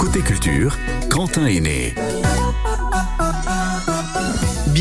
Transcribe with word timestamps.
Côté 0.00 0.20
culture, 0.20 0.76
Quentin 1.08 1.46
est 1.46 1.60
né. 1.60 1.94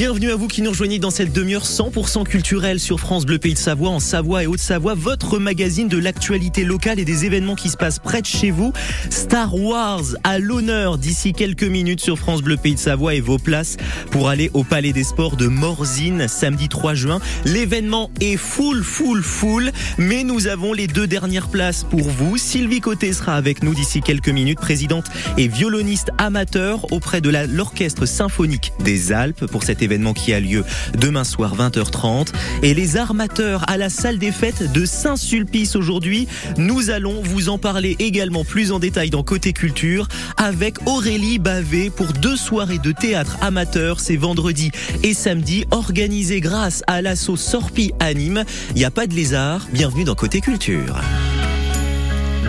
Bienvenue 0.01 0.31
à 0.31 0.35
vous 0.35 0.47
qui 0.47 0.63
nous 0.63 0.71
rejoignez 0.71 0.97
dans 0.97 1.11
cette 1.11 1.31
demi-heure 1.31 1.63
100% 1.63 2.23
culturelle 2.23 2.79
sur 2.79 2.99
France 2.99 3.23
Bleu 3.23 3.37
Pays 3.37 3.53
de 3.53 3.59
Savoie, 3.59 3.91
en 3.91 3.99
Savoie 3.99 4.41
et 4.41 4.47
Haute-Savoie, 4.47 4.95
votre 4.95 5.37
magazine 5.37 5.87
de 5.87 5.99
l'actualité 5.99 6.63
locale 6.63 6.99
et 6.99 7.05
des 7.05 7.25
événements 7.25 7.53
qui 7.53 7.69
se 7.69 7.77
passent 7.77 7.99
près 7.99 8.19
de 8.23 8.25
chez 8.25 8.49
vous. 8.49 8.73
Star 9.11 9.53
Wars 9.53 10.01
à 10.23 10.39
l'honneur 10.39 10.97
d'ici 10.97 11.33
quelques 11.33 11.65
minutes 11.65 11.99
sur 11.99 12.17
France 12.17 12.41
Bleu 12.41 12.57
Pays 12.57 12.73
de 12.73 12.79
Savoie 12.79 13.13
et 13.13 13.21
vos 13.21 13.37
places 13.37 13.77
pour 14.09 14.27
aller 14.27 14.49
au 14.55 14.63
Palais 14.63 14.91
des 14.91 15.03
Sports 15.03 15.37
de 15.37 15.45
Morzine 15.45 16.27
samedi 16.27 16.67
3 16.67 16.95
juin. 16.95 17.19
L'événement 17.45 18.09
est 18.21 18.37
full, 18.37 18.83
full, 18.83 19.21
full, 19.21 19.71
mais 19.99 20.23
nous 20.23 20.47
avons 20.47 20.73
les 20.73 20.87
deux 20.87 21.05
dernières 21.05 21.47
places 21.47 21.83
pour 21.83 22.09
vous. 22.09 22.37
Sylvie 22.37 22.81
Côté 22.81 23.13
sera 23.13 23.35
avec 23.35 23.61
nous 23.61 23.75
d'ici 23.75 24.01
quelques 24.01 24.29
minutes, 24.29 24.59
présidente 24.59 25.05
et 25.37 25.47
violoniste 25.47 26.09
amateur 26.17 26.91
auprès 26.91 27.21
de 27.21 27.29
l'Orchestre 27.29 28.07
Symphonique 28.07 28.73
des 28.83 29.11
Alpes 29.11 29.45
pour 29.45 29.61
cette 29.61 29.83
événement 29.83 29.90
qui 30.15 30.33
a 30.33 30.39
lieu 30.39 30.63
demain 30.97 31.25
soir 31.25 31.57
20h30 31.57 32.27
et 32.63 32.73
les 32.73 32.95
armateurs 32.95 33.65
à 33.67 33.75
la 33.75 33.89
salle 33.89 34.17
des 34.19 34.31
fêtes 34.31 34.71
de 34.71 34.85
Saint-Sulpice 34.85 35.75
aujourd'hui. 35.75 36.29
Nous 36.57 36.91
allons 36.91 37.21
vous 37.21 37.49
en 37.49 37.57
parler 37.57 37.97
également 37.99 38.45
plus 38.45 38.71
en 38.71 38.79
détail 38.79 39.09
dans 39.09 39.23
Côté 39.23 39.51
Culture 39.51 40.07
avec 40.37 40.77
Aurélie 40.87 41.39
Bavé 41.39 41.89
pour 41.89 42.13
deux 42.13 42.37
soirées 42.37 42.79
de 42.79 42.93
théâtre 42.93 43.37
amateur, 43.41 43.99
c'est 43.99 44.15
vendredi 44.15 44.71
et 45.03 45.13
samedi 45.13 45.65
organisées 45.71 46.39
grâce 46.39 46.83
à 46.87 47.01
l'asso 47.01 47.35
Sorpi 47.35 47.91
Anime. 47.99 48.45
Il 48.69 48.77
n'y 48.77 48.85
a 48.85 48.91
pas 48.91 49.07
de 49.07 49.13
lézard, 49.13 49.67
bienvenue 49.73 50.05
dans 50.05 50.15
Côté 50.15 50.39
Culture 50.39 51.01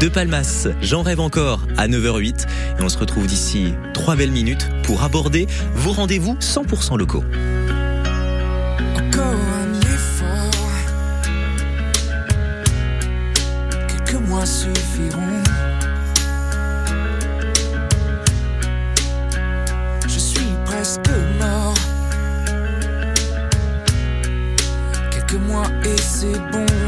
de 0.02 0.08
Palmas. 0.08 0.66
J'en 0.80 1.02
rêve 1.02 1.20
encore 1.20 1.64
à 1.76 1.86
9h08 1.86 2.46
et 2.78 2.82
on 2.82 2.88
se 2.88 2.98
retrouve 2.98 3.28
d'ici 3.28 3.72
trois 3.94 4.16
belles 4.16 4.32
minutes 4.32 4.68
pour 4.82 5.04
aborder 5.04 5.46
vos 5.74 5.92
rendez-vous 5.92 6.34
100% 6.40 6.98
locaux. 6.98 7.22
Quelques 13.88 14.28
mois 14.28 14.44
suffiront. 14.44 15.20
Je 20.08 20.18
suis 20.18 20.48
presque 20.64 21.10
mort. 21.38 21.74
Quelques 25.12 25.40
mois 25.46 25.66
et 25.84 25.96
c'est 25.96 26.32
bon. 26.50 26.81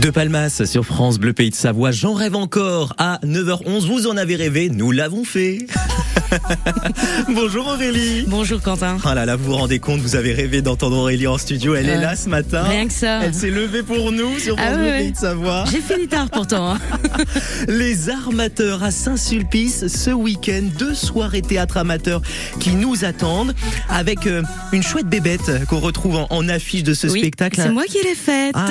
De 0.00 0.10
Palmas 0.10 0.64
sur 0.64 0.84
France 0.84 1.18
Bleu 1.18 1.32
Pays 1.32 1.50
de 1.50 1.54
Savoie. 1.54 1.90
J'en 1.90 2.14
rêve 2.14 2.36
encore 2.36 2.94
à 2.98 3.18
9h11. 3.24 3.86
Vous 3.86 4.06
en 4.06 4.16
avez 4.16 4.36
rêvé, 4.36 4.68
nous 4.68 4.92
l'avons 4.92 5.24
fait. 5.24 5.66
Bonjour 7.34 7.66
Aurélie. 7.66 8.24
Bonjour 8.26 8.60
Quentin. 8.60 8.98
Ah 9.04 9.14
là 9.14 9.24
là, 9.26 9.36
vous 9.36 9.44
vous 9.44 9.54
rendez 9.56 9.78
compte, 9.78 10.00
vous 10.00 10.16
avez 10.16 10.32
rêvé 10.32 10.62
d'entendre 10.62 10.96
Aurélie 10.98 11.26
en 11.26 11.38
studio. 11.38 11.74
Elle 11.74 11.88
est 11.88 11.96
Euh, 11.96 12.00
là 12.00 12.16
ce 12.16 12.28
matin. 12.28 12.62
Rien 12.64 12.86
que 12.86 12.92
ça. 12.92 13.20
Elle 13.22 13.34
s'est 13.34 13.50
levée 13.50 13.82
pour 13.82 14.12
nous 14.12 14.38
sur 14.38 14.56
Ah 14.58 14.72
ouais, 14.76 14.76
Pays 14.98 15.06
ouais. 15.06 15.10
de 15.12 15.16
Savoie. 15.16 15.64
J'ai 15.70 15.80
fini 15.80 16.06
tard 16.08 16.28
pourtant. 16.30 16.72
hein. 16.74 16.78
Les 17.68 18.10
armateurs 18.10 18.82
à 18.82 18.90
Saint-Sulpice 18.90 19.86
ce 19.88 20.10
week-end. 20.10 20.62
Deux 20.78 20.94
soirées 20.94 21.42
théâtre 21.42 21.76
amateur 21.78 22.20
qui 22.60 22.70
nous 22.70 23.04
attendent 23.04 23.54
avec 23.88 24.26
euh, 24.26 24.42
une 24.72 24.82
chouette 24.82 25.06
bébête 25.06 25.64
qu'on 25.68 25.80
retrouve 25.80 26.16
en, 26.16 26.26
en 26.30 26.48
affiche 26.48 26.82
de 26.82 26.94
ce 26.94 27.06
Oui, 27.08 27.20
spectacle. 27.20 27.60
C'est 27.62 27.70
moi 27.72 27.84
qui 27.84 27.98
l'ai 28.04 28.14
faite. 28.14 28.54
Ah, 28.54 28.68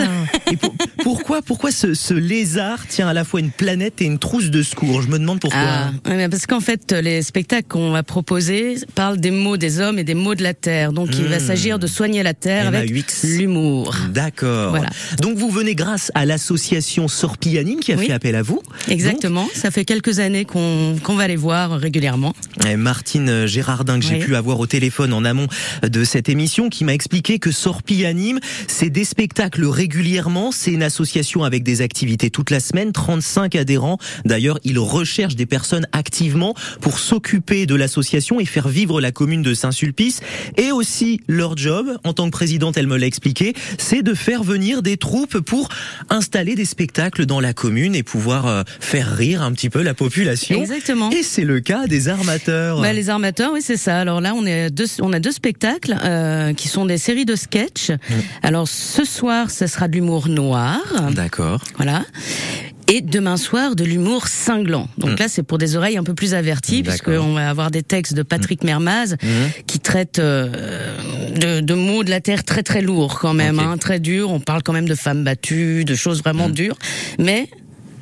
et 0.51 0.57
pour- 0.57 0.73
pourquoi, 1.03 1.41
pourquoi 1.41 1.71
ce, 1.71 1.93
ce 1.93 2.13
lézard 2.13 2.85
tient 2.87 3.07
à 3.07 3.13
la 3.13 3.23
fois 3.23 3.39
une 3.39 3.51
planète 3.51 4.01
et 4.01 4.05
une 4.05 4.19
trousse 4.19 4.49
de 4.49 4.61
secours? 4.63 5.01
Je 5.01 5.07
me 5.07 5.17
demande 5.19 5.39
pourquoi. 5.39 5.59
Ah, 5.59 5.91
parce 6.29 6.45
qu'en 6.45 6.59
fait, 6.59 6.91
les 6.91 7.21
spectacles 7.47 7.67
qu'on 7.69 7.91
va 7.91 8.03
proposer 8.03 8.75
parlent 8.93 9.19
des 9.21 9.31
maux 9.31 9.55
des 9.55 9.79
hommes 9.79 9.99
et 9.99 10.03
des 10.03 10.15
maux 10.15 10.35
de 10.35 10.43
la 10.43 10.53
terre. 10.53 10.91
Donc, 10.91 11.09
il 11.17 11.25
va 11.27 11.37
Hmm. 11.37 11.47
s'agir 11.47 11.79
de 11.79 11.87
soigner 11.87 12.21
la 12.23 12.33
terre 12.33 12.67
avec 12.67 12.91
MAUX. 12.91 13.23
l'humour. 13.37 13.95
D'accord. 14.13 14.71
Voilà. 14.71 14.89
Donc 15.21 15.37
vous 15.37 15.49
venez 15.49 15.73
grâce 15.75 16.11
à 16.13 16.25
l'association 16.25 17.07
Sorpi 17.07 17.57
Anime 17.57 17.79
qui 17.79 17.93
a 17.93 17.95
Oui. 17.95 18.07
fait 18.07 18.11
appel 18.13 18.35
à 18.35 18.41
vous. 18.41 18.61
Exactement. 18.89 19.47
Ça 19.53 19.71
fait 19.71 19.85
quelques 19.85 20.19
années 20.19 20.43
qu'on 20.43 20.97
qu'on 21.03 21.15
va 21.15 21.27
les 21.29 21.35
voir 21.37 21.71
régulièrement. 21.79 22.33
Et 22.67 22.75
Martine 22.75 23.45
Gérardin 23.45 23.99
que 23.99 24.05
j'ai 24.05 24.15
Oui. 24.15 24.25
pu 24.25 24.35
avoir 24.35 24.59
au 24.59 24.65
téléphone 24.67 25.13
en 25.13 25.23
amont 25.23 25.47
de 25.83 26.03
cette 26.03 26.27
émission 26.27 26.67
qui 26.69 26.83
m'a 26.83 26.93
expliqué 26.93 27.39
que 27.39 27.51
Sorpi 27.51 28.03
Anime, 28.05 28.39
c'est 28.67 28.89
des 28.89 29.05
spectacles 29.05 29.65
régulièrement, 29.65 30.51
c'est 30.51 30.71
une 30.71 30.83
association 30.83 31.43
avec 31.45 31.63
des 31.63 31.81
activités 31.81 32.29
toute 32.29 32.49
la 32.49 32.59
semaine, 32.59 32.91
35 32.91 33.55
adhérents. 33.55 33.97
D'ailleurs, 34.25 34.59
ils 34.65 34.79
recherchent 34.79 35.35
des 35.37 35.45
personnes 35.45 35.87
activement 35.93 36.53
pour 36.81 36.99
s'occuper 36.99 37.36
de 37.37 37.75
l'association 37.75 38.39
et 38.39 38.45
faire 38.45 38.67
vivre 38.67 38.99
la 38.99 39.11
commune 39.11 39.41
de 39.41 39.53
Saint-Sulpice. 39.53 40.21
Et 40.57 40.71
aussi, 40.71 41.21
leur 41.27 41.55
job, 41.55 41.97
en 42.03 42.13
tant 42.13 42.25
que 42.25 42.31
présidente, 42.31 42.77
elle 42.77 42.87
me 42.87 42.97
l'a 42.97 43.05
expliqué, 43.05 43.53
c'est 43.77 44.01
de 44.01 44.13
faire 44.13 44.43
venir 44.43 44.81
des 44.81 44.97
troupes 44.97 45.39
pour 45.39 45.69
installer 46.09 46.55
des 46.55 46.65
spectacles 46.65 47.25
dans 47.25 47.39
la 47.39 47.53
commune 47.53 47.95
et 47.95 48.03
pouvoir 48.03 48.47
euh, 48.47 48.63
faire 48.79 49.15
rire 49.15 49.41
un 49.41 49.51
petit 49.51 49.69
peu 49.69 49.81
la 49.81 49.93
population. 49.93 50.59
Exactement. 50.59 51.09
Et 51.11 51.23
c'est 51.23 51.43
le 51.43 51.59
cas 51.59 51.87
des 51.87 52.09
armateurs. 52.09 52.81
Bah, 52.81 52.93
les 52.93 53.09
armateurs, 53.09 53.51
oui, 53.53 53.61
c'est 53.61 53.77
ça. 53.77 53.99
Alors 53.99 54.19
là, 54.19 54.33
on, 54.35 54.45
est 54.45 54.69
deux, 54.69 54.87
on 55.01 55.13
a 55.13 55.19
deux 55.19 55.31
spectacles 55.31 55.95
euh, 56.03 56.53
qui 56.53 56.67
sont 56.67 56.85
des 56.85 56.97
séries 56.97 57.25
de 57.25 57.35
sketchs. 57.35 57.91
Mm. 57.91 58.13
Alors 58.43 58.67
ce 58.67 59.05
soir, 59.05 59.51
ce 59.51 59.67
sera 59.67 59.87
de 59.87 59.93
l'humour 59.93 60.27
noir. 60.27 60.81
D'accord. 61.11 61.61
Voilà. 61.77 62.03
Et 62.89 63.01
demain 63.01 63.35
soir, 63.35 63.75
de 63.75 63.83
l'humour 63.83 64.27
cinglant. 64.27 64.87
Donc 64.97 65.11
Mm. 65.11 65.15
là, 65.19 65.27
c'est 65.27 65.43
pour 65.43 65.57
des 65.57 65.75
oreilles 65.75 65.97
un 65.97 66.03
peu 66.03 66.13
plus 66.13 66.33
averties, 66.33 66.83
puisqu'on 66.83 67.33
va 67.33 67.49
avoir 67.49 67.69
des 67.69 67.83
textes 67.83 68.13
de 68.13 68.23
Patrick 68.23 68.63
Mermaz 68.63 69.17
qui 69.67 69.79
traitent 69.79 70.19
euh, 70.19 70.97
de, 71.35 71.59
de 71.59 71.73
mots 71.73 72.03
de 72.05 72.09
la 72.09 72.21
terre 72.21 72.45
très 72.45 72.63
très 72.63 72.81
lourds 72.81 73.19
quand 73.19 73.33
même, 73.33 73.59
hein, 73.59 73.77
très 73.77 73.99
durs. 73.99 74.31
On 74.31 74.39
parle 74.39 74.63
quand 74.63 74.73
même 74.73 74.87
de 74.87 74.95
femmes 74.95 75.23
battues, 75.25 75.83
de 75.83 75.95
choses 75.95 76.21
vraiment 76.23 76.47
dures, 76.49 76.77
mais 77.19 77.49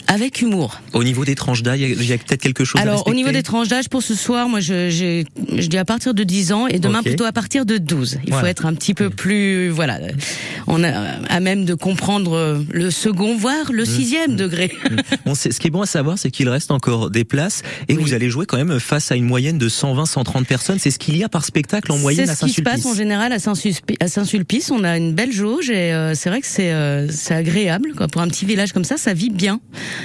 avec 0.08 0.42
humour. 0.42 0.82
Au 0.94 1.04
niveau 1.04 1.26
des 1.26 1.36
tranches 1.36 1.64
d'âge, 1.64 1.80
il 1.80 2.04
y 2.06 2.14
a- 2.14 2.18
peut-être 2.18 2.42
quelque 2.42 2.64
chose 2.64 2.80
à 2.80 2.84
Alors, 2.84 3.08
au 3.08 3.14
niveau 3.14 3.32
des 3.32 3.44
tranches 3.44 3.68
d'âge, 3.68 3.90
pour 3.90 4.02
ce 4.04 4.16
soir, 4.16 4.48
moi, 4.50 4.60
je, 4.60 4.90
j'ai- 4.90 5.26
je 5.58 5.68
dis 5.68 5.78
à 5.78 5.86
partir 5.86 6.14
de 6.14 6.24
10 6.24 6.52
ans 6.52 6.68
et 6.68 6.80
demain 6.80 7.02
plutôt 7.04 7.26
à 7.26 7.32
partir 7.32 7.66
de 7.66 7.78
12. 7.78 8.18
Il 8.26 8.34
faut 8.34 8.46
être 8.46 8.66
un 8.66 8.74
petit 8.74 8.94
peu 8.94 9.10
plus, 9.10 9.70
voilà, 9.70 10.00
on 10.68 10.84
a 10.84 10.90
à 11.30 11.40
même 11.40 11.66
de 11.66 11.74
comprendre 11.74 12.64
le 12.72 12.92
second, 12.92 13.36
voire 13.38 13.72
Mmh. 13.72 13.76
le 13.76 13.86
sixième 13.86 14.36
degré. 14.36 14.72
Bon, 15.26 15.34
c'est- 15.36 15.52
ce 15.52 15.60
qui 15.60 15.68
est 15.68 15.72
bon 15.72 15.82
à 15.82 15.86
savoir, 15.86 16.18
c'est 16.20 16.32
qu'il 16.32 16.50
reste 16.50 16.72
encore 16.72 17.10
des 17.10 17.24
places 17.24 17.62
et 17.88 17.96
Oui. 17.96 18.02
vous 18.04 18.14
allez 18.14 18.30
jouer 18.30 18.46
quand 18.46 18.58
même 18.58 18.80
face 18.80 19.12
à 19.12 19.16
une 19.16 19.26
moyenne 19.26 19.58
de 19.58 19.70
120-130 19.70 20.46
personnes. 20.46 20.78
C'est 20.80 20.92
ce 20.92 21.00
qu'il 21.00 21.18
y 21.18 21.24
a 21.24 21.30
par 21.30 21.46
spectacle 21.46 21.92
en 21.92 21.98
moyenne 21.98 22.26
C'est 22.26 22.32
à 22.32 22.36
ce 22.36 22.46
qui 22.46 22.52
se 22.52 22.56
Saint-Sulpice. 22.62 22.84
passe 22.84 22.92
en 22.92 22.96
général 22.96 23.32
à 23.34 23.40
Saint-Sulpice. 23.40 23.98
Saint-Sulpice, 24.08 24.72
on 24.72 24.84
a 24.84 24.98
une 24.98 25.14
belle 25.14 25.32
jauge 25.32 25.70
et 25.70 25.94
euh, 25.94 26.14
c'est 26.16 26.30
vrai 26.30 26.42
que 26.42 26.48
c'est 26.48 26.72
euh, 26.72 27.08
c'est 27.10 27.34
agréable 27.34 27.94
quoi. 27.98 28.08
Pour 28.08 28.22
un 28.22 28.28
petit 28.28 28.46
village 28.46 28.72
comme 28.74 28.84
ça, 28.86 28.98
ça 28.98 29.14
vit 29.14 29.30
bien. 29.30 29.60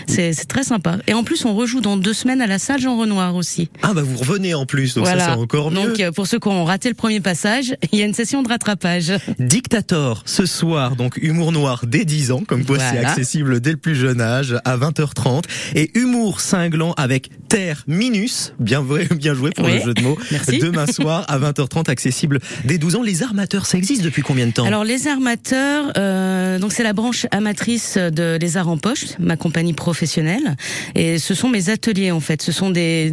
C'est 0.07 0.33
très 0.49 0.63
sympa. 0.65 0.97
Et 1.07 1.15
en 1.15 1.25
plus, 1.25 1.45
on 1.45 1.55
rejoue 1.55 1.81
dans 1.81 1.97
deux 1.97 2.13
semaines 2.13 2.41
à 2.43 2.47
la 2.47 2.59
salle 2.59 2.81
Jean 2.81 2.97
Renoir 2.97 3.35
aussi. 3.37 3.69
Ah 3.83 3.93
bah 3.95 4.03
vous 4.03 4.17
revenez 4.19 4.55
en 4.55 4.67
plus, 4.67 4.95
donc 4.95 5.07
ça 5.07 5.19
c'est 5.19 5.31
encore 5.31 5.71
mieux. 5.71 5.77
Donc 5.89 6.01
euh, 6.01 6.13
pour 6.13 6.27
ceux 6.27 6.39
qui 6.39 6.49
ont 6.49 6.65
raté 6.65 6.89
le 6.89 6.95
premier 6.95 7.21
passage, 7.21 7.75
il 7.93 7.99
y 7.99 8.03
a 8.03 8.07
une 8.07 8.15
session 8.15 8.43
de 8.43 8.49
rattrapage. 8.49 9.13
Dictator, 9.39 10.23
ce 10.27 10.47
soir, 10.47 10.97
donc 10.97 11.17
humour 11.21 11.53
noir 11.53 11.85
dès 11.87 12.05
10 12.05 12.33
ans, 12.33 12.43
comme 12.47 12.65
quoi 12.65 12.79
c'est 12.79 12.99
accessible 12.99 13.61
dès 13.61 13.73
le 13.73 13.77
plus 13.77 13.95
jeune 13.95 14.21
âge, 14.21 14.57
à 14.65 14.77
20h30. 14.77 15.45
Et 15.75 15.91
humour 15.99 16.41
cinglant 16.41 16.93
avec 16.97 17.31
Terre 17.49 17.83
Minus, 17.87 18.53
bien, 18.61 18.81
vrai, 18.81 19.09
bien 19.17 19.35
joué 19.35 19.51
pour 19.51 19.67
Oui. 19.67 19.75
le 19.75 19.81
jeu 19.83 19.95
de 19.95 20.03
mots, 20.03 20.19
Merci. 20.31 20.59
demain 20.59 20.87
soir 20.91 21.25
à 21.29 21.39
20h30, 21.39 21.91
accessible 21.91 22.39
dès 22.65 22.79
12 22.79 22.97
ans. 22.97 23.03
Les 23.03 23.23
armateurs, 23.23 23.67
ça 23.67 23.77
existe 23.77 24.03
depuis 24.03 24.23
combien 24.23 24.47
de 24.47 24.53
temps? 24.53 24.65
Alors 24.65 24.85
les 24.85 25.09
armateurs, 25.09 25.93
euh, 25.97 26.59
donc 26.59 26.73
c'est 26.73 26.83
la 26.85 26.93
branche 26.93 27.27
amatrice 27.33 27.97
de 27.99 28.39
Les 28.41 28.57
Arts 28.57 28.69
en 28.69 28.79
Poche, 28.79 29.07
ma 29.19 29.37
compagnie 29.37 29.73
professionnelle, 29.81 30.57
et 30.95 31.19
ce 31.19 31.35
sont 31.35 31.49
mes 31.49 31.71
ateliers 31.71 32.11
en 32.13 32.21
fait. 32.21 32.43
Ce 32.43 32.53
sont 32.53 32.71
des, 32.71 33.11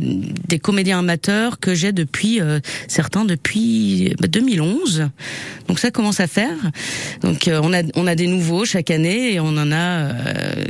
des 0.48 0.60
comédiens 0.60 1.00
amateurs 1.00 1.60
que 1.60 1.74
j'ai 1.74 1.92
depuis 1.94 2.42
euh, 2.42 2.60
certains 2.88 3.26
depuis 3.26 4.14
bah, 4.20 4.28
2011. 4.28 5.10
Donc 5.68 5.80
ça 5.80 5.90
commence 5.92 6.20
à 6.20 6.28
faire. 6.28 6.56
Donc 7.22 7.48
euh, 7.48 7.60
on 7.64 7.74
a 7.74 7.82
on 7.96 8.06
a 8.06 8.16
des 8.16 8.28
nouveaux 8.28 8.66
chaque 8.66 8.92
année 8.92 9.34
et 9.34 9.40
on 9.40 9.48
en 9.58 9.72
a 9.72 9.76
euh, 9.76 10.12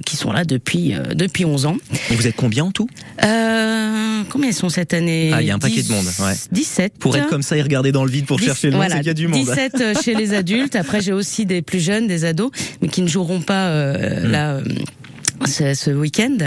qui 0.05 0.15
sont 0.15 0.31
là 0.31 0.45
depuis 0.45 0.93
euh, 0.93 1.13
depuis 1.15 1.45
11 1.45 1.65
ans. 1.65 1.77
Et 2.11 2.15
Vous 2.15 2.27
êtes 2.27 2.35
combien 2.35 2.65
en 2.65 2.71
tout? 2.71 2.87
Euh, 3.23 4.21
combien 4.29 4.49
ils 4.49 4.53
sont 4.53 4.69
cette 4.69 4.93
année? 4.93 5.31
Ah, 5.33 5.41
il 5.41 5.47
y 5.47 5.51
a 5.51 5.55
un 5.55 5.59
paquet 5.59 5.81
de 5.83 5.91
monde, 5.91 6.05
ouais. 6.19 6.33
17. 6.51 6.93
Pour 6.99 7.17
être 7.17 7.27
comme 7.27 7.41
ça 7.41 7.57
et 7.57 7.61
regarder 7.61 7.91
dans 7.91 8.05
le 8.05 8.11
vide 8.11 8.25
pour 8.25 8.39
chercher 8.39 8.67
le 8.67 8.73
nom, 8.73 8.77
voilà, 8.79 8.97
qu'il 8.97 9.07
y 9.07 9.09
a 9.09 9.13
du 9.13 9.27
monde. 9.27 9.43
17 9.45 9.73
euh, 9.81 9.93
chez 10.03 10.13
les 10.15 10.33
adultes. 10.33 10.75
Après, 10.75 11.01
j'ai 11.01 11.13
aussi 11.13 11.45
des 11.45 11.61
plus 11.61 11.79
jeunes, 11.79 12.07
des 12.07 12.23
ados, 12.25 12.51
mais 12.81 12.87
qui 12.87 13.01
ne 13.01 13.07
joueront 13.07 13.41
pas 13.41 13.67
euh, 13.67 13.95
Hmm. 14.27 14.31
là. 14.31 14.57
Ce, 15.45 15.73
ce 15.73 15.91
week-end, 15.91 16.37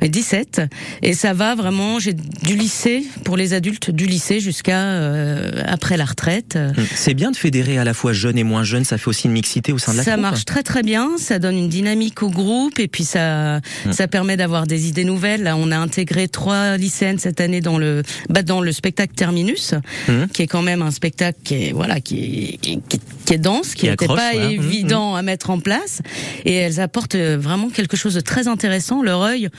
mais 0.00 0.08
17 0.08 0.62
et 1.02 1.14
ça 1.14 1.32
va 1.32 1.54
vraiment. 1.54 1.98
J'ai 1.98 2.12
du 2.14 2.56
lycée 2.56 3.04
pour 3.24 3.36
les 3.36 3.54
adultes, 3.54 3.90
du 3.90 4.06
lycée 4.06 4.40
jusqu'à 4.40 4.78
euh, 4.78 5.62
après 5.66 5.96
la 5.96 6.04
retraite. 6.04 6.58
C'est 6.94 7.14
bien 7.14 7.30
de 7.30 7.36
fédérer 7.36 7.78
à 7.78 7.84
la 7.84 7.94
fois 7.94 8.12
jeunes 8.12 8.38
et 8.38 8.44
moins 8.44 8.64
jeunes, 8.64 8.84
ça 8.84 8.98
fait 8.98 9.08
aussi 9.08 9.26
une 9.26 9.32
mixité 9.32 9.72
au 9.72 9.78
sein 9.78 9.92
de 9.92 9.98
la 9.98 10.04
Ça 10.04 10.16
marche 10.16 10.44
très 10.44 10.62
très 10.62 10.82
bien, 10.82 11.10
ça 11.18 11.38
donne 11.38 11.56
une 11.56 11.68
dynamique 11.68 12.22
au 12.22 12.30
groupe 12.30 12.78
et 12.78 12.88
puis 12.88 13.04
ça 13.04 13.60
Hmm. 13.84 13.92
ça 13.92 14.08
permet 14.08 14.36
d'avoir 14.36 14.66
des 14.66 14.88
idées 14.88 15.04
nouvelles. 15.04 15.42
Là, 15.42 15.56
on 15.56 15.70
a 15.70 15.76
intégré 15.76 16.28
trois 16.28 16.76
lycéennes 16.76 17.18
cette 17.18 17.40
année 17.40 17.60
dans 17.60 17.78
le 17.78 18.02
bah, 18.28 18.42
dans 18.42 18.60
le 18.60 18.72
spectacle 18.72 19.14
Terminus, 19.14 19.74
Mhm. 20.08 20.28
qui 20.28 20.42
est 20.42 20.46
quand 20.46 20.62
même 20.62 20.82
un 20.82 20.90
spectacle 20.90 21.38
qui 21.44 21.54
est 21.54 21.72
voilà 21.72 22.00
qui 22.00 22.50
est, 22.54 22.56
qui, 22.58 22.80
qui- 22.88 23.00
qui 23.28 23.34
est 23.34 23.38
dense, 23.38 23.74
qui 23.74 23.90
n'était 23.90 24.06
pas 24.06 24.14
voilà. 24.32 24.46
Mhm, 24.46 24.52
évident 24.52 25.14
à 25.14 25.20
mettre 25.20 25.50
en 25.50 25.60
place 25.60 26.00
et 26.46 26.54
elles 26.54 26.80
apportent 26.80 27.14
euh, 27.14 27.36
vraiment 27.38 27.68
quelque 27.68 27.94
chose 27.94 28.14
de 28.14 28.20
très 28.20 28.48
intéressant. 28.48 29.02
Leur 29.02 29.20
œil 29.20 29.50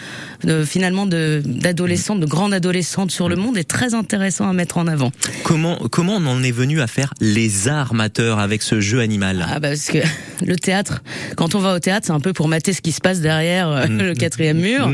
de, 0.43 0.65
finalement 0.65 1.05
d'adolescente, 1.05 2.19
de 2.19 2.25
grande 2.25 2.51
adolescente 2.51 3.11
sur 3.11 3.29
le 3.29 3.35
Hmm. 3.35 3.41
monde 3.41 3.57
est 3.59 3.69
très 3.69 3.93
intéressant 3.93 4.49
à 4.49 4.53
mettre 4.53 4.79
en 4.79 4.87
avant. 4.87 5.11
Comment, 5.43 5.77
comment 5.91 6.15
on 6.15 6.25
en 6.25 6.41
est 6.41 6.51
venu 6.51 6.81
à 6.81 6.87
faire 6.87 7.13
les 7.21 7.67
armateurs 7.67 8.39
avec 8.39 8.63
ce 8.63 8.81
jeu 8.81 9.01
animal? 9.01 9.45
Ah 9.47 9.59
bah 9.59 9.69
parce 9.69 9.85
que 9.85 9.99
le 10.45 10.55
théâtre, 10.55 11.03
quand 11.35 11.53
on 11.53 11.59
va 11.59 11.75
au 11.75 11.79
théâtre, 11.79 12.07
c'est 12.07 12.13
un 12.13 12.19
peu 12.19 12.33
pour 12.33 12.47
mater 12.47 12.73
ce 12.73 12.81
qui 12.81 12.91
se 12.91 13.01
passe 13.01 13.21
derrière 13.21 13.69
euh, 13.69 13.85
le 13.85 14.15
quatrième 14.15 14.57
mur. 14.57 14.91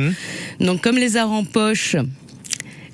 Donc 0.60 0.82
comme 0.82 0.98
les 0.98 1.15
arts 1.15 1.32
en 1.32 1.46
poche, 1.46 1.96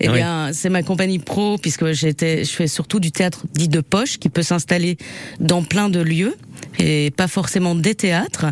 eh 0.02 0.10
Oui. 0.10 0.16
bien 0.16 0.50
c'est 0.54 0.70
ma 0.70 0.84
compagnie 0.84 1.20
pro 1.20 1.58
puisque 1.58 1.92
j'étais, 1.92 2.44
je 2.44 2.50
fais 2.52 2.68
surtout 2.68 3.00
du 3.00 3.12
théâtre 3.12 3.44
dit 3.54 3.68
de 3.68 3.82
poche 3.82 4.18
qui 4.18 4.30
peut 4.30 4.44
s'installer 4.44 4.98
dans 5.40 5.64
plein 5.64 5.90
de 5.90 6.00
lieux 6.00 6.36
et 6.80 7.12
pas 7.16 7.28
forcément 7.28 7.76
des 7.76 7.96
théâtres. 7.96 8.46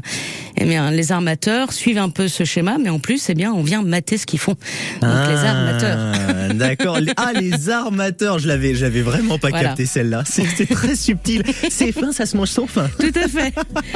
Eh 0.57 0.65
bien 0.65 0.91
les 0.91 1.11
armateurs 1.11 1.71
suivent 1.73 1.97
un 1.99 2.09
peu 2.09 2.27
ce 2.27 2.43
schéma, 2.43 2.77
mais 2.81 2.89
en 2.89 2.99
plus 2.99 3.29
eh 3.29 3.33
bien 3.35 3.51
on 3.53 3.63
vient 3.63 3.81
mater 3.81 4.17
ce 4.17 4.25
qu'ils 4.25 4.39
font. 4.39 4.55
Donc 5.01 5.27
les 5.29 5.35
armateurs. 5.37 5.97
Ah, 5.97 6.53
D'accord. 6.53 6.99
Les- 6.99 7.11
Ah, 7.17 7.31
les 7.39 7.69
armateurs, 7.69 8.39
je 8.39 8.47
l'avais, 8.47 8.75
j'avais 8.75 9.01
vraiment 9.01 9.37
pas 9.37 9.49
Voilà. 9.49 9.69
capté 9.69 9.85
celle-là. 9.85 10.23
C'est 10.25 10.65
très 10.69 10.95
subtil. 10.95 11.43
C'est 11.69 11.91
fin, 11.91 12.11
ça 12.11 12.25
se 12.25 12.35
mange 12.37 12.49
sans 12.49 12.65
fin. 12.67 12.89
Tout 12.99 13.11
à 13.23 13.27
fait. 13.27 13.53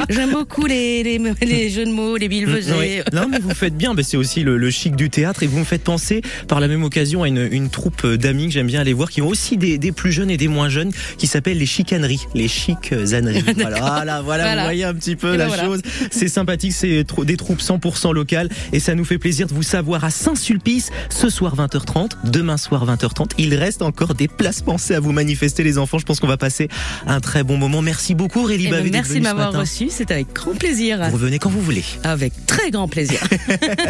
J'aime 0.08 0.30
beaucoup 0.32 0.66
les, 0.66 1.02
les, 1.02 1.18
les 1.42 1.68
jeux 1.70 1.84
de 1.84 1.90
mots, 1.90 2.16
les 2.16 2.26
Oui. 2.26 2.40
bilvesées. 2.40 3.02
Non, 3.12 3.26
mais 3.28 3.38
vous 3.38 3.54
faites 3.54 3.76
bien. 3.76 3.92
C'est 4.02 4.16
aussi 4.16 4.42
le, 4.42 4.56
le 4.56 4.70
chic 4.70 4.94
du 4.96 5.10
théâtre 5.10 5.42
et 5.42 5.46
vous 5.46 5.58
me 5.58 5.64
faites 5.64 5.82
penser, 5.84 6.22
par 6.48 6.60
la 6.60 6.68
même 6.68 6.84
occasion, 6.84 7.22
à 7.22 7.28
une, 7.28 7.43
une, 7.46 7.52
une 7.52 7.70
troupe 7.70 8.06
d'amis 8.06 8.46
que 8.46 8.52
j'aime 8.52 8.66
bien 8.66 8.80
aller 8.80 8.92
voir, 8.92 9.10
qui 9.10 9.22
ont 9.22 9.28
aussi 9.28 9.56
des, 9.56 9.78
des 9.78 9.92
plus 9.92 10.12
jeunes 10.12 10.30
et 10.30 10.36
des 10.36 10.48
moins 10.48 10.68
jeunes, 10.68 10.92
qui 11.18 11.26
s'appellent 11.26 11.58
les 11.58 11.66
chicaneries, 11.66 12.26
les 12.34 12.48
chic 12.48 12.92
âneries. 13.12 13.42
voilà, 13.56 13.80
voilà, 13.80 14.22
voilà, 14.22 14.56
vous 14.56 14.62
voyez 14.64 14.84
un 14.84 14.94
petit 14.94 15.16
peu 15.16 15.34
Et 15.34 15.36
la 15.36 15.44
ben 15.44 15.48
voilà. 15.48 15.64
chose. 15.64 15.80
C'est 16.10 16.28
sympathique, 16.28 16.72
c'est 16.72 17.04
des 17.24 17.36
troupes 17.36 17.60
100% 17.60 18.12
locales 18.12 18.48
et 18.72 18.80
ça 18.80 18.94
nous 18.94 19.04
fait 19.04 19.18
plaisir 19.18 19.46
de 19.46 19.54
vous 19.54 19.62
savoir 19.62 20.04
à 20.04 20.10
Saint-Sulpice 20.10 20.90
ce 21.10 21.28
soir 21.28 21.56
20h30, 21.56 22.10
demain 22.24 22.56
soir 22.56 22.86
20h30. 22.86 23.30
Il 23.38 23.54
reste 23.54 23.82
encore 23.82 24.14
des 24.14 24.28
places 24.28 24.62
pensées 24.62 24.94
à 24.94 25.00
vous 25.00 25.12
manifester 25.12 25.62
les 25.62 25.78
enfants. 25.78 25.98
Je 25.98 26.04
pense 26.04 26.20
qu'on 26.20 26.26
va 26.26 26.36
passer 26.36 26.68
un 27.06 27.20
très 27.20 27.42
bon 27.42 27.56
moment. 27.56 27.82
Merci 27.82 28.14
beaucoup 28.14 28.40
Aurélie 28.40 28.66
Eh 28.68 28.70
ben, 28.70 28.82
d'être 28.82 28.92
merci 28.92 29.14
de 29.14 29.20
m'avoir 29.20 29.52
reçu, 29.52 29.88
c'est 29.90 30.10
avec 30.10 30.32
grand 30.32 30.54
plaisir. 30.54 30.98
Vous 31.08 31.16
revenez 31.16 31.38
quand 31.38 31.50
vous 31.50 31.60
voulez. 31.60 31.84
Avec 32.02 32.32
très 32.46 32.70
grand 32.70 32.88
plaisir. 32.88 33.20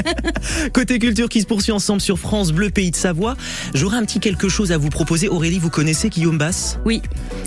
Côté 0.72 0.98
culture 0.98 1.28
qui 1.28 1.40
se 1.40 1.46
poursuit 1.46 1.72
ensemble 1.72 2.00
sur 2.00 2.18
France 2.18 2.52
Bleu 2.52 2.70
Pays 2.70 2.90
de 2.90 2.96
Savoie. 2.96 3.36
J'aurais 3.74 3.96
un 3.96 4.04
petit 4.04 4.20
quelque 4.20 4.48
chose 4.48 4.72
à 4.72 4.78
vous 4.78 4.88
proposer. 4.90 5.28
Aurélie, 5.28 5.58
vous 5.58 5.70
connaissez 5.70 6.08
Guillaume 6.08 6.38
Bass 6.38 6.78
Oui. 6.84 7.02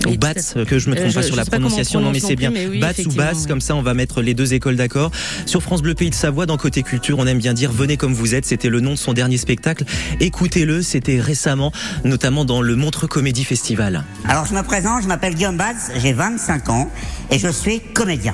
ou 0.06 0.10
Oui, 0.12 0.20
que 0.66 0.80
je 0.80 0.89
me 0.89 0.96
trompe 0.96 1.08
Euh, 1.10 1.13
pas 1.13 1.22
je- 1.22 1.25
sur 1.27 1.36
je 1.36 1.39
la 1.39 1.46
prononciation, 1.46 2.00
non 2.01 2.12
mais 2.12 2.20
c'est 2.20 2.36
bien. 2.36 2.51
mais 2.51 2.68
oui, 2.68 2.80
Bats 2.80 2.92
ou 3.06 3.12
Bass, 3.13 3.38
oui. 3.42 3.46
comme 3.48 3.62
ça 3.62 3.75
on 3.75 3.82
va 3.82 3.94
mettre 3.94 4.22
les 4.22 4.34
deux 4.34 4.54
écoles 4.54 4.75
d'accord. 4.75 5.12
Sur 5.46 5.62
France 5.63 5.82
Bleu 5.82 5.94
Pays 5.94 6.10
de 6.10 6.16
Savoie, 6.16 6.46
dans 6.46 6.58
Côté 6.58 6.84
Culture, 6.84 7.18
on 7.20 7.27
aime 7.27 7.38
bien 7.39 7.54
dire 7.54 7.72
venez 7.72 7.98
comme 7.98 8.13
vous 8.13 8.36
êtes, 8.36 8.46
c'était 8.46 8.70
le 8.70 8.80
nom 8.80 8.92
de 8.92 8.98
son 8.98 9.13
dernier 9.13 9.38
spectacle. 9.38 9.84
Écoutez-le, 10.20 10.82
c'était 10.82 11.20
récemment, 11.20 11.72
notamment 12.04 12.46
dans 12.46 12.62
le 12.62 12.75
Montreux 12.75 13.08
Comédie 13.08 13.44
Festival. 13.44 14.04
Alors 14.27 14.46
je 14.46 14.54
me 14.54 14.62
présente, 14.63 15.04
je 15.04 15.08
m'appelle 15.08 15.36
Guillaume 15.36 15.58
Batz, 15.58 15.92
j'ai 15.98 16.13
25 16.13 16.70
ans 16.70 16.89
et 17.32 17.39
je 17.39 17.48
suis 17.50 17.80
comédien. 17.94 18.34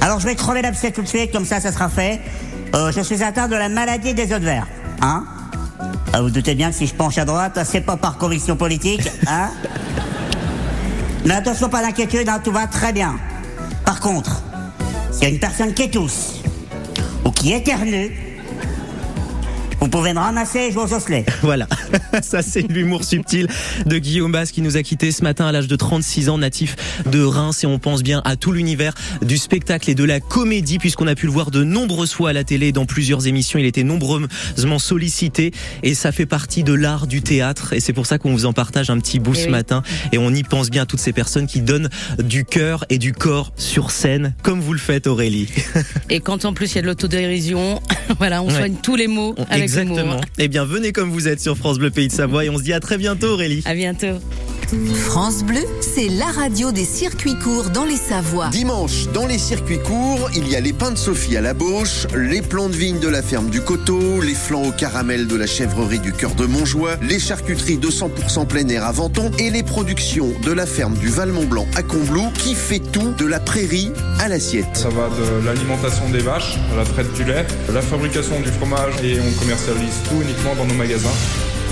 Alors 0.00 0.20
je 0.20 0.26
vais 0.26 0.34
crever 0.34 0.62
l'abcès 0.62 0.90
tout 0.90 1.02
de 1.02 1.08
suite, 1.08 1.32
comme 1.32 1.44
ça 1.46 1.60
ça 1.60 1.72
sera 1.72 1.88
fait. 1.88 2.20
Euh, 2.74 2.90
je 2.92 3.00
suis 3.00 3.22
atteint 3.22 3.48
de 3.48 3.54
la 3.56 3.68
maladie 3.68 4.14
des 4.14 4.32
œufs 4.32 4.42
verre. 4.42 4.66
Hein? 5.00 5.24
Ah, 6.16 6.22
Vous 6.22 6.30
doutez 6.30 6.54
bien 6.54 6.70
que 6.70 6.76
si 6.76 6.86
je 6.86 6.94
penche 6.94 7.18
à 7.18 7.24
droite, 7.24 7.58
c'est 7.64 7.80
pas 7.80 7.96
par 7.96 8.18
conviction 8.18 8.54
politique, 8.54 9.10
hein 9.26 9.50
Mais 11.24 11.34
attention, 11.34 11.68
pas 11.68 11.82
d'inquiétude, 11.82 12.28
hein, 12.28 12.38
tout 12.42 12.52
va 12.52 12.68
très 12.68 12.92
bien. 12.92 13.16
Par 13.84 13.98
contre, 13.98 14.40
s'il 15.10 15.24
y 15.24 15.26
a 15.26 15.28
une 15.30 15.40
personne 15.40 15.74
qui 15.74 15.90
tousse 15.90 16.34
ou 17.24 17.32
qui 17.32 17.52
éternue, 17.52 18.12
vous 19.84 19.90
pouvez 19.90 20.14
me 20.14 20.18
ramasser, 20.18 20.70
je 20.72 20.78
vous 20.78 20.94
osselet. 20.94 21.26
Voilà, 21.42 21.66
ça 22.22 22.40
c'est 22.40 22.62
l'humour 22.72 23.04
subtil 23.04 23.48
de 23.84 23.98
Guillaume 23.98 24.32
Bass 24.32 24.50
qui 24.50 24.62
nous 24.62 24.78
a 24.78 24.82
quitté 24.82 25.12
ce 25.12 25.22
matin 25.22 25.44
à 25.46 25.52
l'âge 25.52 25.66
de 25.68 25.76
36 25.76 26.30
ans, 26.30 26.38
natif 26.38 26.74
de 27.04 27.22
Reims 27.22 27.64
et 27.64 27.66
on 27.66 27.78
pense 27.78 28.02
bien 28.02 28.22
à 28.24 28.36
tout 28.36 28.50
l'univers 28.50 28.94
du 29.20 29.36
spectacle 29.36 29.90
et 29.90 29.94
de 29.94 30.04
la 30.04 30.20
comédie 30.20 30.78
puisqu'on 30.78 31.06
a 31.06 31.14
pu 31.14 31.26
le 31.26 31.32
voir 31.32 31.50
de 31.50 31.62
nombreuses 31.64 32.12
fois 32.14 32.30
à 32.30 32.32
la 32.32 32.44
télé 32.44 32.68
et 32.68 32.72
dans 32.72 32.86
plusieurs 32.86 33.26
émissions. 33.26 33.58
Il 33.58 33.66
était 33.66 33.82
nombreusement 33.82 34.78
sollicité 34.78 35.52
et 35.82 35.92
ça 35.94 36.12
fait 36.12 36.24
partie 36.24 36.64
de 36.64 36.72
l'art 36.72 37.06
du 37.06 37.20
théâtre 37.20 37.74
et 37.74 37.80
c'est 37.80 37.92
pour 37.92 38.06
ça 38.06 38.16
qu'on 38.16 38.32
vous 38.32 38.46
en 38.46 38.54
partage 38.54 38.88
un 38.88 38.98
petit 38.98 39.18
bout 39.20 39.34
Eh 39.34 39.40
ce 39.40 39.44
oui. 39.44 39.50
matin 39.50 39.82
et 40.12 40.16
on 40.18 40.30
y 40.32 40.44
pense 40.44 40.70
bien 40.70 40.84
à 40.84 40.86
toutes 40.86 41.00
ces 41.00 41.12
personnes 41.12 41.46
qui 41.46 41.60
donnent 41.60 41.90
du 42.22 42.46
cœur 42.46 42.86
et 42.88 42.96
du 42.96 43.12
corps 43.12 43.52
sur 43.58 43.90
scène 43.90 44.32
comme 44.42 44.60
vous 44.62 44.72
le 44.72 44.78
faites 44.78 45.06
Aurélie. 45.06 45.48
Et 46.08 46.20
quand 46.20 46.46
en 46.46 46.54
plus 46.54 46.72
il 46.72 46.76
y 46.76 46.78
a 46.78 46.82
de 46.82 46.86
l'autodérision, 46.86 47.82
voilà, 48.18 48.42
on 48.42 48.46
Ouais. 48.46 48.54
soigne 48.54 48.76
tous 48.82 48.94
les 48.96 49.08
mots 49.08 49.34
avec 49.50 49.68
Exactement. 49.78 50.20
Eh 50.38 50.48
bien 50.48 50.64
venez 50.64 50.92
comme 50.92 51.10
vous 51.10 51.28
êtes 51.28 51.40
sur 51.40 51.56
France 51.56 51.78
Bleu 51.78 51.90
Pays 51.90 52.08
de 52.08 52.12
Savoie 52.12 52.44
et 52.44 52.50
on 52.50 52.58
se 52.58 52.62
dit 52.62 52.72
à 52.72 52.80
très 52.80 52.98
bientôt 52.98 53.28
Aurélie. 53.28 53.62
À 53.64 53.74
bientôt. 53.74 54.18
France 54.94 55.44
Bleu, 55.44 55.60
c'est 55.80 56.08
la 56.08 56.26
radio 56.26 56.72
des 56.72 56.84
circuits 56.84 57.38
courts 57.38 57.70
dans 57.70 57.84
les 57.84 57.96
Savoies. 57.96 58.48
Dimanche, 58.48 59.06
dans 59.12 59.26
les 59.26 59.38
circuits 59.38 59.78
courts, 59.78 60.30
il 60.34 60.48
y 60.48 60.56
a 60.56 60.60
les 60.60 60.72
pains 60.72 60.90
de 60.90 60.98
Sophie 60.98 61.36
à 61.36 61.40
la 61.40 61.54
Bauche, 61.54 62.06
les 62.16 62.42
plants 62.42 62.68
de 62.68 62.74
vigne 62.74 62.98
de 62.98 63.08
la 63.08 63.22
ferme 63.22 63.50
du 63.50 63.60
Coteau, 63.60 64.20
les 64.20 64.34
flancs 64.34 64.64
au 64.66 64.72
caramel 64.72 65.26
de 65.26 65.36
la 65.36 65.46
chèvrerie 65.46 66.00
du 66.00 66.12
cœur 66.12 66.34
de 66.34 66.46
Montjoie, 66.46 66.96
les 67.02 67.18
charcuteries 67.18 67.78
de 67.78 67.88
100% 67.88 68.46
plein 68.46 68.66
air 68.68 68.84
à 68.84 68.92
Venton 68.92 69.30
et 69.38 69.50
les 69.50 69.62
productions 69.62 70.32
de 70.42 70.52
la 70.52 70.66
ferme 70.66 70.94
du 70.94 71.08
Val-Mont-Blanc 71.08 71.66
à 71.76 71.82
Combloux 71.82 72.30
qui 72.34 72.54
fait 72.54 72.80
tout 72.80 73.12
de 73.16 73.26
la 73.26 73.40
prairie 73.40 73.92
à 74.18 74.28
l'assiette. 74.28 74.66
Ça 74.74 74.88
va 74.88 75.08
de 75.08 75.46
l'alimentation 75.46 76.08
des 76.10 76.20
vaches, 76.20 76.58
à 76.72 76.76
la 76.76 76.84
traite 76.84 77.12
du 77.14 77.24
lait, 77.24 77.46
la 77.72 77.82
fabrication 77.82 78.40
du 78.40 78.48
fromage 78.48 78.94
et 79.02 79.20
on 79.20 79.40
commercialise 79.40 80.00
tout 80.08 80.20
uniquement 80.20 80.54
dans 80.56 80.66
nos 80.66 80.74
magasins. 80.74 81.10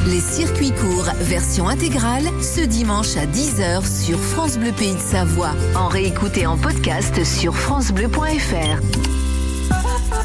Les 0.06 0.20
circuits 0.20 0.72
courts, 0.72 1.08
version 1.20 1.68
intégrale, 1.68 2.24
ce 2.40 2.60
dimanche 2.60 3.16
à 3.16 3.24
10h 3.24 4.04
sur 4.04 4.18
France 4.18 4.58
Bleu 4.58 4.72
Pays 4.72 4.94
de 4.94 5.00
Savoie. 5.00 5.54
En 5.76 5.86
réécoute 5.86 6.36
et 6.36 6.46
en 6.46 6.56
podcast 6.56 7.24
sur 7.24 7.56
FranceBleu.fr. 7.56 8.80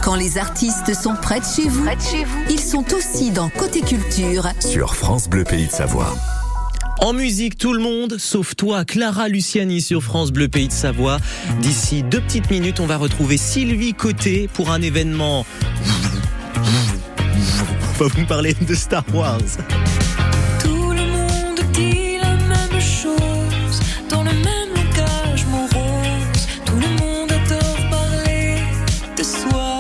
Quand 0.01 0.15
les 0.15 0.39
artistes 0.39 0.95
sont 0.95 1.13
près 1.21 1.39
de 1.39 1.45
chez 1.45 1.69
vous, 1.69 1.85
ils 2.49 2.59
sont 2.59 2.85
aussi 2.93 3.29
dans 3.31 3.49
Côté 3.49 3.81
Culture. 3.81 4.47
Sur 4.59 4.95
France 4.95 5.29
Bleu 5.29 5.43
Pays 5.43 5.67
de 5.67 5.71
Savoie. 5.71 6.15
En 6.99 7.13
musique, 7.13 7.57
tout 7.59 7.73
le 7.73 7.79
monde, 7.79 8.17
sauf 8.17 8.55
toi, 8.55 8.83
Clara 8.83 9.27
Luciani 9.27 9.81
sur 9.81 10.01
France 10.01 10.31
Bleu 10.31 10.47
Pays 10.47 10.69
de 10.69 10.73
Savoie. 10.73 11.19
D'ici 11.61 12.01
deux 12.01 12.21
petites 12.21 12.49
minutes, 12.49 12.79
on 12.79 12.87
va 12.87 12.97
retrouver 12.97 13.37
Sylvie 13.37 13.93
Côté 13.93 14.49
pour 14.51 14.71
un 14.71 14.81
événement. 14.81 15.45
Va 17.97 18.05
vous 18.05 18.25
parler 18.25 18.53
de 18.53 18.75
Star 18.75 19.03
Wars. 19.11 19.39
Tout 20.63 20.91
le 20.91 21.07
monde 21.07 21.59
dit 21.73 22.17
la 22.21 22.33
même 22.33 22.79
chose, 22.79 23.79
dans 24.07 24.21
le 24.21 24.29
même 24.33 24.69
langage 24.75 25.45
morose. 25.47 26.47
Tout 26.63 26.75
le 26.75 26.89
monde 26.99 27.31
adore 27.31 27.89
parler 27.89 28.61
de 29.17 29.23
soi. 29.23 29.79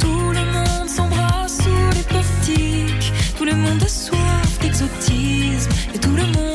Tout 0.00 0.32
le 0.32 0.44
monde 0.52 0.86
s'embrasse 0.86 1.56
sous 1.62 1.90
les 1.96 2.02
portiques. 2.02 3.12
Tout 3.38 3.46
le 3.46 3.54
monde 3.54 3.82
a 3.82 3.88
soif 3.88 4.58
d'exotisme. 4.60 5.70
Et 5.94 5.98
tout 5.98 6.14
le 6.14 6.26
monde 6.26 6.53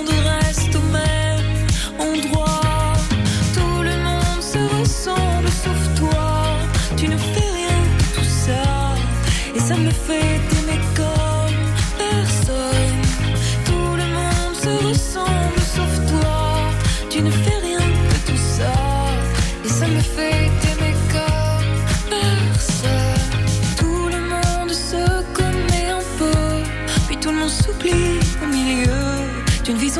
d'une 29.70 29.78
vie 29.78 29.92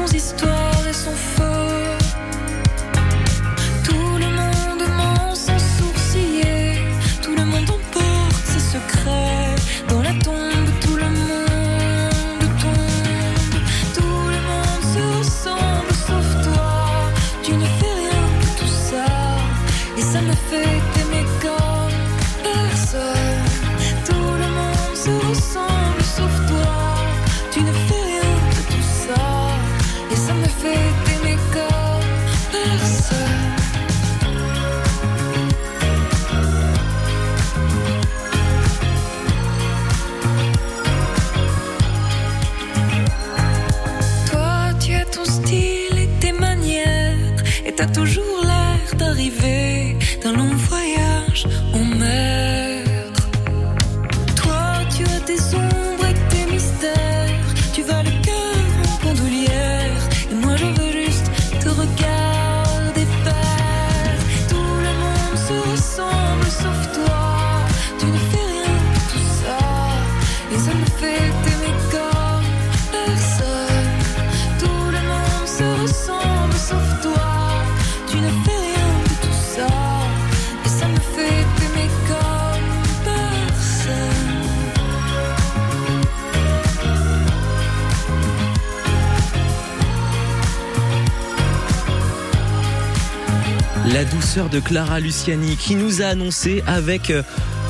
La 93.94 94.06
douceur 94.06 94.50
de 94.50 94.60
Clara 94.60 95.00
Luciani 95.00 95.56
qui 95.56 95.74
nous 95.74 96.02
a 96.02 96.06
annoncé 96.06 96.62
avec 96.68 97.10
euh, 97.10 97.24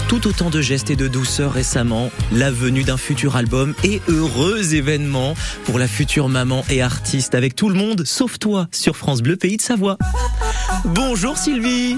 tout 0.09 0.27
autant 0.27 0.49
de 0.49 0.59
gestes 0.59 0.89
et 0.89 0.97
de 0.97 1.07
douceur 1.07 1.53
récemment 1.53 2.11
la 2.33 2.51
venue 2.51 2.83
d'un 2.83 2.97
futur 2.97 3.38
album 3.38 3.73
et 3.85 4.01
heureux 4.09 4.73
événement 4.73 5.35
pour 5.63 5.79
la 5.79 5.88
future 5.88 6.27
maman 6.27 6.65
et 6.69 6.81
artiste 6.81 7.35
avec 7.35 7.55
tout 7.55 7.69
le 7.69 7.75
monde 7.75 8.05
sauf 8.05 8.38
toi 8.38 8.67
sur 8.71 8.97
France 8.97 9.21
Bleu 9.21 9.38
Pays 9.38 9.57
de 9.57 9.61
Savoie. 9.61 9.97
Bonjour 10.83 11.38
Sylvie 11.38 11.95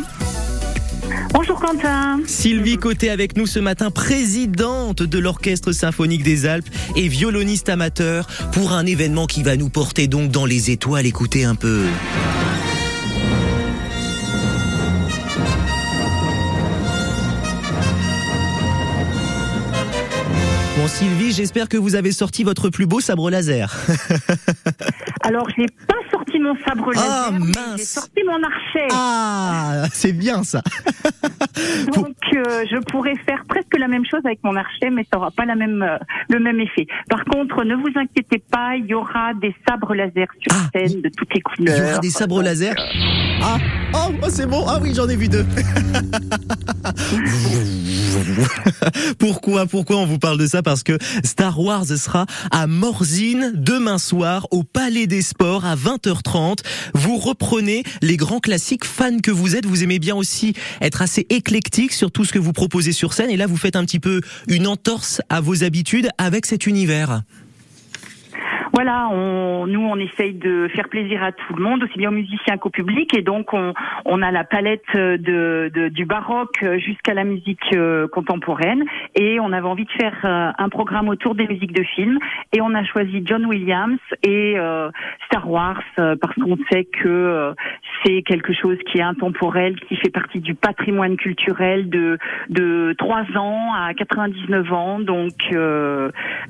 Bonjour 1.34 1.60
Quentin. 1.60 2.20
Sylvie 2.28 2.78
Côté 2.78 3.10
avec 3.10 3.38
nous 3.38 3.48
ce 3.48 3.60
matin, 3.60 3.90
présidente 3.90 5.02
de 5.02 5.18
l'Orchestre 5.18 5.72
Symphonique 5.72 6.24
des 6.24 6.46
Alpes 6.46 6.70
et 6.96 7.08
violoniste 7.08 7.70
amateur 7.70 8.28
pour 8.52 8.74
un 8.74 8.86
événement 8.86 9.26
qui 9.26 9.42
va 9.42 9.56
nous 9.56 9.70
porter 9.70 10.08
donc 10.08 10.30
dans 10.30 10.46
les 10.46 10.70
étoiles. 10.70 11.06
Écoutez 11.06 11.44
un 11.44 11.56
peu. 11.56 11.86
Sylvie, 20.92 21.32
j'espère 21.32 21.70
que 21.70 21.78
vous 21.78 21.96
avez 21.96 22.12
sorti 22.12 22.44
votre 22.44 22.70
plus 22.70 22.86
beau 22.86 23.00
sabre 23.00 23.30
laser. 23.32 23.74
Alors, 25.24 25.48
j'ai 25.58 25.66
pas 25.88 25.96
sorti 26.12 26.38
mon 26.40 26.54
sabre 26.68 26.92
laser, 26.94 27.08
Ah, 27.10 27.32
mince. 27.32 27.56
j'ai 27.78 27.86
sorti 27.86 28.22
mon 28.26 28.44
archet. 28.44 28.88
Ah, 28.92 29.86
c'est 29.94 30.12
bien 30.14 30.44
ça. 30.44 30.62
Donc, 31.96 32.16
euh, 32.36 32.66
je 32.70 32.78
pourrais 32.92 33.16
faire 33.26 33.44
presque 33.48 33.78
la 33.80 33.88
même 33.88 34.04
chose 34.06 34.20
avec 34.26 34.40
mon 34.44 34.56
archet, 34.56 34.90
mais 34.92 35.06
ça 35.12 35.18
aura 35.18 35.32
pas 35.32 35.46
la 35.46 35.56
même, 35.56 35.82
euh, 35.82 35.98
le 36.30 36.40
même 36.40 36.60
effet. 36.60 36.86
Par 37.10 37.24
contre, 37.26 37.64
ne 37.64 37.76
vous 37.76 37.90
inquiétez 37.96 38.44
pas, 38.52 38.76
il 38.78 38.86
y 38.88 38.94
aura 38.94 39.34
des 39.42 39.56
sabres 39.68 39.94
laser 39.96 40.28
sur 40.40 40.52
Ah, 40.52 40.70
scène 40.74 41.02
de 41.02 41.10
toutes 41.16 41.34
les 41.34 41.40
Il 41.40 41.44
couleurs. 41.44 41.78
y 41.78 41.82
aura 41.92 42.00
des 42.00 42.10
sabres 42.12 42.44
laser. 42.44 42.76
Ah, 43.44 43.58
oh, 43.94 44.12
oh, 44.22 44.28
c'est 44.30 44.46
bon. 44.48 44.66
Ah 44.68 44.78
oui, 44.82 44.94
j'en 44.94 45.08
ai 45.10 45.16
vu 45.16 45.28
deux. 45.30 45.46
pourquoi, 49.20 49.66
pourquoi 49.66 49.98
on 49.98 50.06
vous 50.06 50.20
parle 50.20 50.38
de 50.38 50.46
ça? 50.46 50.62
Parce 50.62 50.81
que 50.84 50.98
Star 51.24 51.60
Wars 51.60 51.86
sera 51.86 52.26
à 52.52 52.68
Morzine 52.68 53.52
demain 53.56 53.98
soir 53.98 54.48
au 54.52 54.64
Palais 54.64 55.08
des 55.08 55.22
Sports 55.22 55.66
à 55.66 55.76
20h30. 55.76 56.60
Vous 56.94 57.18
reprenez 57.18 57.84
les 58.02 58.18
grands 58.18 58.40
classiques 58.40 58.86
fans 58.86 59.20
que 59.20 59.32
vous 59.32 59.56
êtes. 59.56 59.66
Vous 59.66 59.84
aimez 59.84 60.00
bien 60.00 60.16
aussi 60.16 60.54
être 60.82 61.02
assez 61.02 61.26
éclectique 61.30 61.94
sur 61.94 62.12
tout 62.12 62.26
ce 62.26 62.34
que 62.34 62.40
vous 62.40 62.54
proposez 62.54 62.92
sur 62.92 63.14
scène. 63.14 63.30
Et 63.30 63.38
là, 63.38 63.48
vous 63.48 63.58
faites 63.58 63.76
un 63.76 63.86
petit 63.86 64.00
peu 64.00 64.22
une 64.48 64.68
entorse 64.68 65.22
à 65.30 65.42
vos 65.42 65.64
habitudes 65.64 66.10
avec 66.18 66.46
cet 66.46 66.68
univers. 66.68 67.24
Voilà, 68.74 69.10
on, 69.12 69.68
nous 69.68 69.82
on 69.82 69.98
essaye 69.98 70.34
de 70.34 70.70
faire 70.74 70.88
plaisir 70.88 71.22
à 71.24 71.34
tout 71.34 71.54
le 71.56 71.62
monde, 71.64 71.84
aussi 71.84 71.98
bien 71.98 72.08
aux 72.10 72.14
musiciens 72.14 72.58
qu'au 72.58 72.70
public, 72.70 73.14
et 73.14 73.22
donc 73.22 73.54
on, 73.54 73.74
on 74.06 74.22
a 74.22 74.32
la 74.32 74.46
palette 74.46 74.86
de, 74.96 75.70
de- 75.74 75.90
du 75.90 76.06
baroque 76.06 76.64
jusqu'à 76.78 77.14
la 77.14 77.26
musique 77.26 77.74
euh, 77.74 78.08
contemporaine, 78.08 78.84
et 79.16 79.40
on 79.42 79.52
avait 79.52 79.68
envie 79.68 79.84
de 79.84 79.92
faire 79.92 80.16
euh, 80.24 80.52
un 80.58 80.70
programme 80.70 81.10
autour 81.10 81.36
des 81.36 81.48
musiques 81.48 81.74
de 81.74 81.84
films, 81.84 82.18
et 82.54 82.62
on 82.62 82.74
a 82.74 82.84
choisi 82.86 83.22
John 83.26 83.46
Williams 83.46 84.00
et 84.24 84.56
euh, 84.58 84.90
Star 85.26 85.50
Wars 85.50 85.82
parce 85.98 86.36
qu'on 86.36 86.58
sait 86.72 86.86
que 86.86 87.54
c'est 88.06 88.22
quelque 88.24 88.54
chose 88.54 88.78
qui 88.88 89.00
est 89.00 89.04
intemporel, 89.04 89.78
qui 89.82 89.98
fait 89.98 90.10
partie 90.12 90.40
du 90.40 90.56
patrimoine 90.56 91.18
culturel 91.18 91.90
de 91.90 92.18
de 92.50 92.96
3 92.98 93.24
ans 93.38 93.74
à 93.74 93.94
99 93.94 94.72
ans, 94.74 95.00
donc 95.02 95.34
euh, 95.52 96.10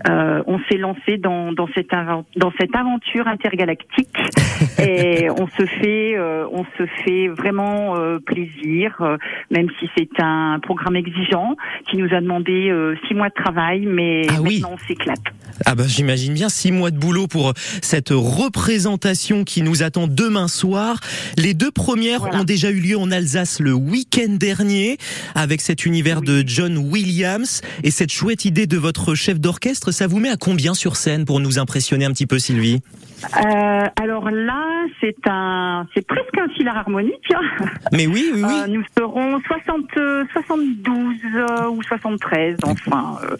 euh, 0.10 0.44
on 0.46 0.60
s'est 0.70 0.78
lancé 0.78 1.18
dans, 1.18 1.52
dans, 1.52 1.68
cette 1.76 1.92
aven- 1.92 2.11
dans 2.36 2.52
cette 2.60 2.76
aventure 2.76 3.28
intergalactique 3.28 4.18
et 4.80 5.30
on 5.30 5.48
se 5.48 5.66
fait 5.66 6.16
euh, 6.18 6.46
on 6.52 6.64
se 6.78 6.86
fait 7.04 7.28
vraiment 7.28 7.96
euh, 7.96 8.20
plaisir, 8.20 8.96
euh, 9.02 9.18
même 9.50 9.68
si 9.80 9.90
c'est 9.98 10.20
un 10.20 10.60
programme 10.62 10.96
exigeant 10.96 11.56
qui 11.90 11.98
nous 11.98 12.14
a 12.14 12.22
demandé 12.22 12.70
euh, 12.70 12.96
six 13.08 13.14
mois 13.14 13.30
de 13.30 13.34
travail, 13.34 13.86
mais 13.86 14.24
Ah 14.30 14.42
oui. 14.42 14.62
maintenant 14.62 14.76
on 14.76 14.88
s'éclate. 14.88 15.20
Ah 15.66 15.76
bah 15.76 15.86
j'imagine 15.88 16.34
bien 16.34 16.50
six 16.50 16.72
mois 16.72 16.92
de 16.92 16.98
boulot 16.98 17.28
pour 17.28 17.54
cette 17.82 18.10
représentation 18.12 19.44
qui 19.44 19.62
nous 19.62 19.84
attend 19.84 20.08
demain 20.08 20.48
soir. 20.48 21.00
Les 21.38 21.54
deux 21.54 21.72
premières 21.72 22.22
Voilà. 22.22 22.40
ont 22.42 22.44
déjà 22.44 22.70
eu 22.72 22.80
lieu 22.80 22.98
en 22.98 23.12
Alsace 23.12 23.60
le 23.60 23.74
week-end 23.74 24.36
dernier 24.40 24.98
avec 25.36 25.62
cet 25.62 25.86
univers 25.86 26.22
de 26.22 26.44
John 26.46 26.78
Williams 26.78 27.62
et 27.84 27.92
cette 27.92 28.12
chouette 28.12 28.46
idée 28.46 28.68
de 28.68 28.78
votre 28.78 29.16
chef 29.16 29.40
d'orchestre. 29.40 29.92
Ça 29.92 30.08
vous 30.08 30.20
met 30.20 30.30
à 30.30 30.38
combien 30.38 30.74
sur 30.74 30.96
scène 30.96 31.26
pour 31.26 31.40
nous 31.40 31.60
impressionner 31.60 32.06
un 32.06 32.12
petit 32.12 32.28
peu 32.28 32.40
Sylvie? 32.40 32.82
Euh, 33.24 33.86
alors 34.02 34.30
là, 34.32 34.64
c'est 35.00 35.16
un, 35.28 35.86
c'est 35.94 36.06
presque 36.06 36.38
un 36.38 36.48
filar 36.50 36.78
harmonique. 36.78 37.32
Mais 37.92 38.08
oui, 38.08 38.32
oui, 38.34 38.42
oui. 38.44 38.62
Euh, 38.64 38.68
nous 38.68 38.84
serons 38.98 39.40
60, 39.42 39.86
euh, 39.98 40.24
72 40.34 41.16
euh, 41.36 41.68
ou 41.70 41.82
73, 41.84 42.58
enfin, 42.66 43.18
euh, 43.24 43.36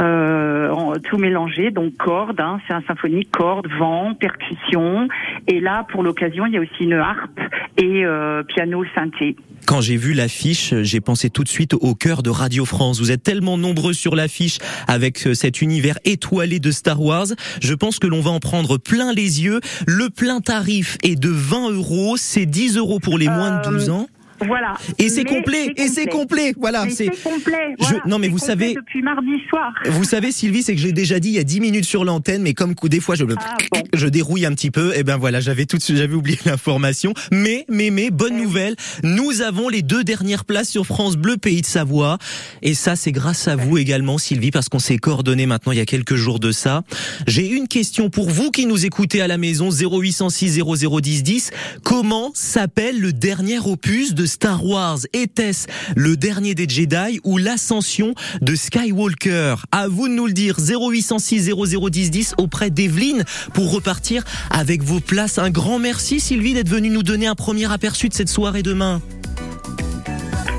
euh, 0.00 0.70
en- 0.70 0.98
tout 0.98 1.18
mélangé, 1.18 1.70
donc 1.70 1.96
cordes, 1.96 2.40
hein, 2.40 2.60
c'est 2.66 2.74
un 2.74 2.82
symphonique, 2.82 3.30
cordes, 3.32 3.68
vent, 3.78 4.14
percussion, 4.14 5.08
et 5.48 5.60
là, 5.60 5.84
pour 5.90 6.02
l'occasion, 6.02 6.46
il 6.46 6.52
y 6.54 6.56
a 6.56 6.60
aussi 6.60 6.84
une 6.84 6.94
harpe 6.94 7.40
et 7.76 8.04
euh, 8.04 8.42
piano 8.44 8.84
synthé. 8.94 9.36
Quand 9.66 9.80
j'ai 9.80 9.96
vu 9.96 10.12
l'affiche, 10.12 10.74
j'ai 10.82 11.00
pensé 11.00 11.30
tout 11.30 11.42
de 11.42 11.48
suite 11.48 11.74
au 11.74 11.94
cœur 11.94 12.22
de 12.22 12.30
Radio 12.30 12.64
France. 12.64 13.00
Vous 13.00 13.10
êtes 13.10 13.22
tellement 13.22 13.56
nombreux 13.56 13.94
sur 13.94 14.14
l'affiche 14.14 14.58
avec 14.86 15.26
euh, 15.26 15.34
cet 15.34 15.62
univers 15.62 15.98
étoilé 16.04 16.60
de 16.60 16.70
Star 16.70 17.00
Wars. 17.00 17.26
Je 17.62 17.74
pense 17.74 17.98
que 17.98 18.06
l'on 18.06 18.20
va 18.20 18.30
en 18.30 18.40
prendre 18.40 18.76
plein 18.76 19.12
les 19.12 19.42
yeux. 19.42 19.60
Le 19.86 20.10
plein 20.10 20.40
tarif 20.40 20.98
est 21.02 21.18
de 21.18 21.30
20 21.30 21.70
euros. 21.70 22.16
C'est 22.16 22.46
10 22.46 22.76
euros 22.76 23.00
pour 23.00 23.18
les 23.18 23.28
moins 23.28 23.62
de 23.62 23.68
Euh, 23.68 23.70
12 23.70 23.90
ans. 23.90 24.08
Voilà. 24.46 24.74
Et 24.98 25.08
c'est 25.08 25.24
Mais 25.24 25.30
complet. 25.36 25.72
Et 25.76 25.88
c'est 25.88 26.06
complet. 26.06 26.54
Voilà. 26.58 26.86
C'est. 26.90 27.06
complet. 27.22 27.74
Je- 27.80 28.08
non, 28.08 28.18
mais 28.18 28.28
vous 28.28 28.38
complet 28.38 28.46
savez- 28.46 28.74
Depuis 28.74 29.02
mardi 29.02 29.30
soir. 29.48 29.72
Vous 29.86 30.04
savez, 30.04 30.32
Sylvie, 30.32 30.62
c'est 30.62 30.74
que 30.74 30.80
j'ai 30.80 30.92
déjà 30.92 31.18
dit 31.20 31.28
il 31.28 31.34
y 31.34 31.38
a 31.38 31.44
10 31.44 31.60
minutes 31.60 31.84
sur 31.84 32.04
l'antenne, 32.04 32.42
mais 32.42 32.54
comme 32.54 32.74
des 32.84 33.00
fois 33.00 33.14
je, 33.14 33.24
Ah, 33.38 33.56
bon. 33.72 33.80
je 33.94 34.06
dérouille 34.08 34.44
un 34.46 34.52
petit 34.52 34.70
peu, 34.70 34.96
et 34.96 35.02
ben 35.02 35.16
voilà, 35.16 35.40
j'avais 35.40 35.66
tout, 35.66 35.76
de 35.78 35.82
suite- 35.82 35.96
j'avais 35.96 36.14
oublié 36.14 36.38
l'information. 36.46 37.14
Mais, 37.32 37.64
mais, 37.68 37.90
mais, 37.90 38.10
bonne 38.10 38.32
Eh 38.34 38.36
oui. 38.40 38.42
nouvelle, 38.44 38.76
nous 39.02 39.40
avons 39.42 39.68
les 39.68 39.82
deux 39.82 40.04
dernières 40.04 40.44
places 40.44 40.68
sur 40.70 40.84
France 40.86 41.16
Bleu 41.16 41.36
Pays 41.36 41.60
de 41.62 41.66
Savoie, 41.66 42.18
et 42.62 42.74
ça 42.74 42.96
c'est 42.96 43.12
grâce 43.12 43.48
à 43.48 43.56
vous 43.56 43.78
également, 43.78 44.18
Sylvie, 44.18 44.50
parce 44.50 44.68
qu'on 44.68 44.78
s'est 44.78 44.98
coordonné 44.98 45.46
maintenant 45.46 45.72
il 45.72 45.78
y 45.78 45.80
a 45.82 45.86
quelques 45.86 46.16
jours 46.16 46.38
de 46.40 46.52
ça. 46.52 46.82
J'ai 47.26 47.48
une 47.48 47.68
question 47.68 48.10
pour 48.10 48.28
vous 48.30 48.50
qui 48.50 48.66
nous 48.66 48.84
écoutez 48.86 49.20
à 49.20 49.26
la 49.28 49.38
maison 49.38 49.70
0806 49.70 50.60
0010 50.60 51.22
10. 51.22 51.50
Comment 51.82 52.30
s'appelle 52.34 53.00
le 53.00 53.12
dernier 53.12 53.58
opus 53.58 54.14
de 54.14 54.26
Star 54.34 54.66
Wars 54.66 54.98
Était-ce 55.12 55.68
le 55.94 56.16
dernier 56.16 56.56
des 56.56 56.68
Jedi 56.68 57.20
ou 57.22 57.38
l'ascension 57.38 58.16
de 58.40 58.56
Skywalker? 58.56 59.54
À 59.70 59.86
vous 59.86 60.08
de 60.08 60.12
nous 60.12 60.26
le 60.26 60.32
dire 60.32 60.56
0806 60.58 61.52
0010 61.54 62.10
10 62.10 62.34
auprès 62.38 62.70
d'Evelyne 62.70 63.22
pour 63.52 63.70
repartir 63.70 64.24
avec 64.50 64.82
vos 64.82 64.98
places. 64.98 65.38
Un 65.38 65.50
grand 65.50 65.78
merci 65.78 66.18
Sylvie 66.18 66.52
d'être 66.52 66.68
venue 66.68 66.90
nous 66.90 67.04
donner 67.04 67.28
un 67.28 67.36
premier 67.36 67.72
aperçu 67.72 68.08
de 68.08 68.14
cette 68.14 68.28
soirée 68.28 68.64
demain. 68.64 69.00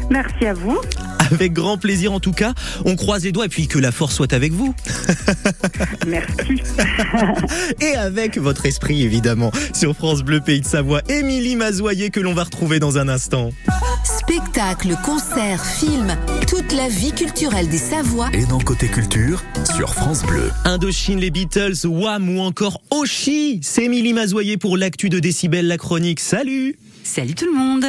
Merci 0.09 0.45
à 0.45 0.53
vous. 0.53 0.79
Avec 1.31 1.53
grand 1.53 1.77
plaisir 1.77 2.13
en 2.13 2.19
tout 2.19 2.31
cas. 2.31 2.53
On 2.85 2.95
croise 2.95 3.23
les 3.23 3.31
doigts 3.31 3.45
et 3.45 3.49
puis 3.49 3.67
que 3.67 3.79
la 3.79 3.91
force 3.91 4.15
soit 4.15 4.33
avec 4.33 4.51
vous. 4.51 4.73
Merci. 6.07 6.61
Et 7.81 7.95
avec 7.95 8.37
votre 8.37 8.65
esprit 8.65 9.03
évidemment 9.03 9.51
sur 9.73 9.95
France 9.95 10.23
Bleu 10.23 10.41
Pays 10.41 10.61
de 10.61 10.65
Savoie. 10.65 11.01
Émilie 11.09 11.55
Mazoyer 11.55 12.09
que 12.09 12.19
l'on 12.19 12.33
va 12.33 12.43
retrouver 12.43 12.79
dans 12.79 12.97
un 12.97 13.07
instant. 13.07 13.51
Spectacles, 14.03 14.95
concerts, 15.03 15.65
films, 15.65 16.15
toute 16.47 16.71
la 16.73 16.89
vie 16.89 17.11
culturelle 17.11 17.69
des 17.69 17.77
Savoies 17.77 18.29
Et 18.33 18.45
dans 18.45 18.59
Côté 18.59 18.87
Culture, 18.87 19.43
sur 19.75 19.93
France 19.93 20.23
Bleu. 20.23 20.51
Indochine, 20.63 21.19
les 21.19 21.31
Beatles, 21.31 21.85
Wham 21.85 22.35
ou 22.35 22.41
encore 22.41 22.81
Oshi. 22.91 23.59
C'est 23.63 23.85
Émilie 23.85 24.13
Mazoyer 24.13 24.57
pour 24.57 24.77
l'actu 24.77 25.09
de 25.09 25.19
Décibel, 25.19 25.67
la 25.67 25.77
chronique. 25.77 26.19
Salut 26.19 26.75
Salut 27.03 27.35
tout 27.35 27.45
le 27.45 27.57
monde 27.57 27.85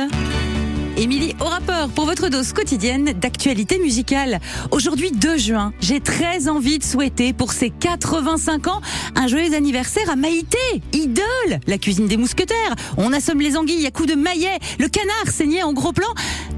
Émilie, 0.98 1.34
au 1.40 1.44
rapport 1.44 1.90
pour 1.90 2.06
votre 2.06 2.30
dose 2.30 2.54
quotidienne 2.54 3.12
d'actualité 3.12 3.78
musicale. 3.78 4.40
Aujourd'hui 4.70 5.10
2 5.10 5.36
juin, 5.36 5.74
j'ai 5.78 6.00
très 6.00 6.48
envie 6.48 6.78
de 6.78 6.84
souhaiter 6.84 7.34
pour 7.34 7.52
ses 7.52 7.68
85 7.68 8.66
ans 8.68 8.80
un 9.14 9.26
joyeux 9.26 9.54
anniversaire 9.54 10.08
à 10.08 10.16
Maïté, 10.16 10.56
idole, 10.94 11.60
la 11.66 11.76
cuisine 11.76 12.06
des 12.06 12.16
mousquetaires. 12.16 12.74
On 12.96 13.12
assomme 13.12 13.42
les 13.42 13.58
anguilles 13.58 13.86
à 13.86 13.90
coups 13.90 14.08
de 14.08 14.14
maillet, 14.14 14.58
le 14.78 14.88
canard 14.88 15.28
saignait 15.30 15.62
en 15.62 15.74
gros 15.74 15.92
plan. 15.92 16.08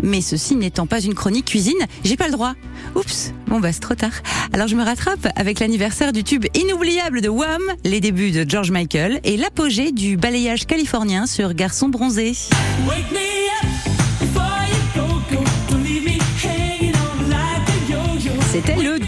Mais 0.04 0.20
ceci 0.20 0.54
n'étant 0.54 0.86
pas 0.86 1.00
une 1.00 1.14
chronique 1.14 1.46
cuisine, 1.46 1.86
j'ai 2.04 2.16
pas 2.16 2.26
le 2.26 2.32
droit. 2.32 2.54
Oups, 2.94 3.32
bon 3.48 3.58
bah 3.58 3.72
c'est 3.72 3.80
trop 3.80 3.96
tard. 3.96 4.22
Alors 4.52 4.68
je 4.68 4.76
me 4.76 4.84
rattrape 4.84 5.26
avec 5.34 5.58
l'anniversaire 5.58 6.12
du 6.12 6.22
tube 6.22 6.46
inoubliable 6.54 7.22
de 7.22 7.28
Wham, 7.28 7.62
les 7.84 8.00
débuts 8.00 8.30
de 8.30 8.48
George 8.48 8.70
Michael 8.70 9.20
et 9.24 9.36
l'apogée 9.36 9.90
du 9.90 10.16
balayage 10.16 10.64
californien 10.66 11.26
sur 11.26 11.54
Garçon 11.54 11.88
bronzé. 11.88 12.34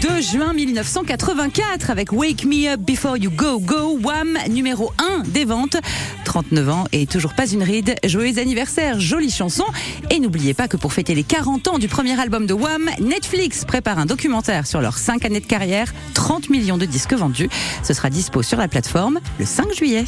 2 0.01 0.07
2 0.07 0.21
juin 0.21 0.53
1984 0.53 1.89
avec 1.91 2.11
Wake 2.11 2.45
Me 2.45 2.67
Up 2.71 2.79
Before 2.79 3.17
You 3.17 3.29
Go 3.29 3.59
Go, 3.59 3.99
Wham, 4.01 4.37
numéro 4.49 4.91
1 4.97 5.23
des 5.27 5.45
ventes. 5.45 5.77
39 6.25 6.69
ans 6.69 6.83
et 6.91 7.05
toujours 7.05 7.33
pas 7.33 7.47
une 7.47 7.61
ride. 7.61 7.95
Joyeux 8.03 8.39
anniversaire, 8.39 8.99
jolie 8.99 9.29
chanson. 9.29 9.65
Et 10.09 10.19
n'oubliez 10.19 10.53
pas 10.53 10.67
que 10.67 10.77
pour 10.77 10.93
fêter 10.93 11.13
les 11.13 11.23
40 11.23 11.67
ans 11.67 11.77
du 11.77 11.87
premier 11.87 12.19
album 12.19 12.47
de 12.47 12.53
Wham, 12.53 12.89
Netflix 12.99 13.63
prépare 13.65 13.99
un 13.99 14.05
documentaire 14.05 14.65
sur 14.65 14.81
leurs 14.81 14.97
5 14.97 15.25
années 15.25 15.39
de 15.39 15.45
carrière, 15.45 15.93
30 16.13 16.49
millions 16.49 16.77
de 16.77 16.85
disques 16.85 17.13
vendus. 17.13 17.49
Ce 17.83 17.93
sera 17.93 18.09
dispo 18.09 18.41
sur 18.41 18.57
la 18.57 18.67
plateforme 18.67 19.19
le 19.39 19.45
5 19.45 19.73
juillet. 19.73 20.05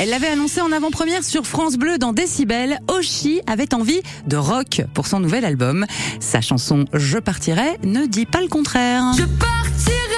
Elle 0.00 0.10
l'avait 0.10 0.28
annoncé 0.28 0.60
en 0.60 0.70
avant-première 0.70 1.24
sur 1.24 1.44
France 1.44 1.76
Bleu 1.76 1.98
dans 1.98 2.12
Décibel. 2.12 2.78
Oshi 2.86 3.40
avait 3.48 3.74
envie 3.74 4.00
de 4.28 4.36
rock 4.36 4.82
pour 4.94 5.08
son 5.08 5.18
nouvel 5.18 5.44
album. 5.44 5.86
Sa 6.20 6.40
chanson 6.40 6.84
Je 6.92 7.18
partirai 7.18 7.78
ne 7.82 8.06
dit 8.06 8.24
pas 8.24 8.40
le 8.40 8.46
contraire. 8.46 9.02
Je 9.18 9.24
partirai 9.24 10.14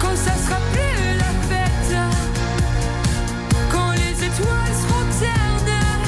quand 0.00 0.16
ça 0.16 0.32
sera 0.44 0.56
plus 0.72 1.18
la 1.18 1.24
fête, 1.48 1.96
quand 3.70 3.92
les 3.92 4.26
étoiles 4.26 4.74
seront 4.82 5.06
ternes 5.20 6.02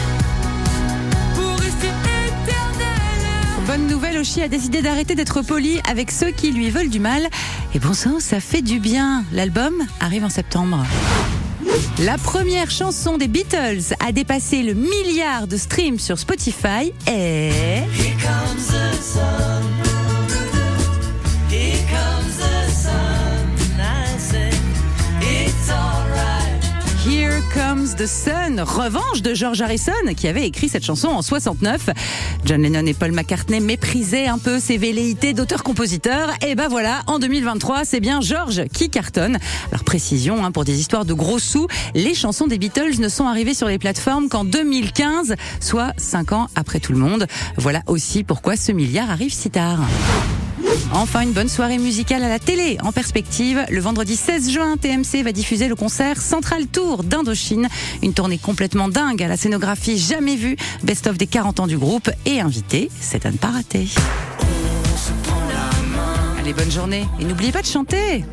pour 1.36 1.56
rester 1.60 1.86
éternelles. 1.86 3.66
Bonne 3.68 3.86
nouvelle, 3.86 4.18
Oshi 4.18 4.42
a 4.42 4.48
décidé 4.48 4.82
d'arrêter 4.82 5.14
d'être 5.14 5.40
poli 5.42 5.78
avec 5.88 6.10
ceux 6.10 6.32
qui 6.32 6.50
lui 6.50 6.70
veulent 6.70 6.90
du 6.90 6.98
mal. 6.98 7.28
Et 7.76 7.78
bon 7.78 7.94
sang, 7.94 8.18
ça 8.18 8.40
fait 8.40 8.62
du 8.62 8.80
bien. 8.80 9.24
L'album 9.32 9.86
arrive 10.00 10.24
en 10.24 10.30
septembre. 10.30 10.84
La 12.04 12.18
première 12.18 12.70
chanson 12.70 13.16
des 13.16 13.28
Beatles 13.28 13.94
a 14.06 14.12
dépassé 14.12 14.62
le 14.62 14.74
milliard 14.74 15.46
de 15.46 15.56
streams 15.56 15.98
sur 15.98 16.18
Spotify 16.18 16.92
sun. 19.00 19.43
The 27.92 28.06
Sun, 28.06 28.60
revanche 28.60 29.20
de 29.20 29.34
George 29.34 29.60
Harrison 29.60 29.92
qui 30.16 30.26
avait 30.26 30.46
écrit 30.46 30.70
cette 30.70 30.84
chanson 30.84 31.08
en 31.08 31.20
69. 31.20 31.90
John 32.46 32.62
Lennon 32.62 32.86
et 32.86 32.94
Paul 32.94 33.12
McCartney 33.12 33.60
méprisaient 33.60 34.26
un 34.26 34.38
peu 34.38 34.58
ses 34.58 34.78
velléités 34.78 35.34
d'auteur-compositeur. 35.34 36.30
Et 36.46 36.54
ben 36.54 36.68
voilà, 36.68 37.02
en 37.06 37.18
2023, 37.18 37.84
c'est 37.84 38.00
bien 38.00 38.22
George 38.22 38.64
qui 38.72 38.88
cartonne. 38.88 39.36
Alors 39.70 39.84
précision, 39.84 40.44
hein, 40.44 40.50
pour 40.50 40.64
des 40.64 40.80
histoires 40.80 41.04
de 41.04 41.12
gros 41.12 41.38
sous, 41.38 41.66
les 41.94 42.14
chansons 42.14 42.46
des 42.46 42.56
Beatles 42.56 43.00
ne 43.00 43.08
sont 43.10 43.26
arrivées 43.26 43.54
sur 43.54 43.68
les 43.68 43.78
plateformes 43.78 44.30
qu'en 44.30 44.44
2015, 44.44 45.34
soit 45.60 45.92
5 45.98 46.32
ans 46.32 46.48
après 46.56 46.80
tout 46.80 46.92
le 46.92 46.98
monde. 46.98 47.26
Voilà 47.58 47.82
aussi 47.86 48.24
pourquoi 48.24 48.56
ce 48.56 48.72
milliard 48.72 49.10
arrive 49.10 49.32
si 49.32 49.50
tard. 49.50 49.80
Enfin, 50.94 51.22
une 51.22 51.32
bonne 51.32 51.48
soirée 51.48 51.78
musicale 51.78 52.22
à 52.22 52.28
la 52.28 52.38
télé. 52.38 52.78
En 52.84 52.92
perspective, 52.92 53.66
le 53.68 53.80
vendredi 53.80 54.14
16 54.14 54.52
juin, 54.52 54.76
TMC 54.76 55.24
va 55.24 55.32
diffuser 55.32 55.66
le 55.66 55.74
concert 55.74 56.22
Central 56.22 56.68
Tour 56.68 57.02
d'Indochine. 57.02 57.68
Une 58.04 58.14
tournée 58.14 58.38
complètement 58.38 58.88
dingue 58.88 59.20
à 59.20 59.26
la 59.26 59.36
scénographie 59.36 59.98
jamais 59.98 60.36
vue. 60.36 60.56
Best-of 60.84 61.18
des 61.18 61.26
40 61.26 61.58
ans 61.58 61.66
du 61.66 61.76
groupe 61.78 62.10
et 62.26 62.40
invité, 62.40 62.90
c'est 63.00 63.26
à 63.26 63.32
ne 63.32 63.36
pas 63.36 63.48
rater. 63.48 63.88
Allez, 66.38 66.52
bonne 66.52 66.70
journée. 66.70 67.04
Et 67.18 67.24
n'oubliez 67.24 67.50
pas 67.50 67.62
de 67.62 67.66
chanter. 67.66 68.24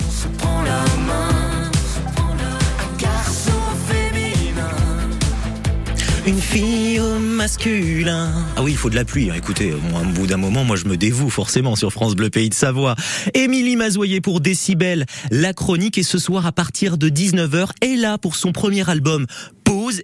Une 6.27 6.39
fille 6.39 6.99
au 6.99 7.17
masculin. 7.17 8.31
Ah 8.55 8.61
oui, 8.61 8.71
il 8.73 8.77
faut 8.77 8.91
de 8.91 8.95
la 8.95 9.03
pluie. 9.03 9.31
hein. 9.31 9.33
Écoutez, 9.35 9.73
au 9.73 9.79
bout 10.13 10.27
d'un 10.27 10.37
moment, 10.37 10.63
moi, 10.63 10.75
je 10.75 10.85
me 10.85 10.95
dévoue 10.95 11.31
forcément 11.31 11.75
sur 11.75 11.91
France 11.91 12.15
Bleu 12.15 12.29
Pays 12.29 12.49
de 12.49 12.53
Savoie. 12.53 12.95
Émilie 13.33 13.75
Mazoyer 13.75 14.21
pour 14.21 14.39
Décibel, 14.39 15.07
la 15.31 15.53
chronique. 15.53 15.97
Et 15.97 16.03
ce 16.03 16.19
soir, 16.19 16.45
à 16.45 16.51
partir 16.51 16.99
de 16.99 17.09
19h, 17.09 17.69
est 17.81 17.95
là 17.95 18.19
pour 18.19 18.35
son 18.35 18.51
premier 18.51 18.87
album. 18.87 19.25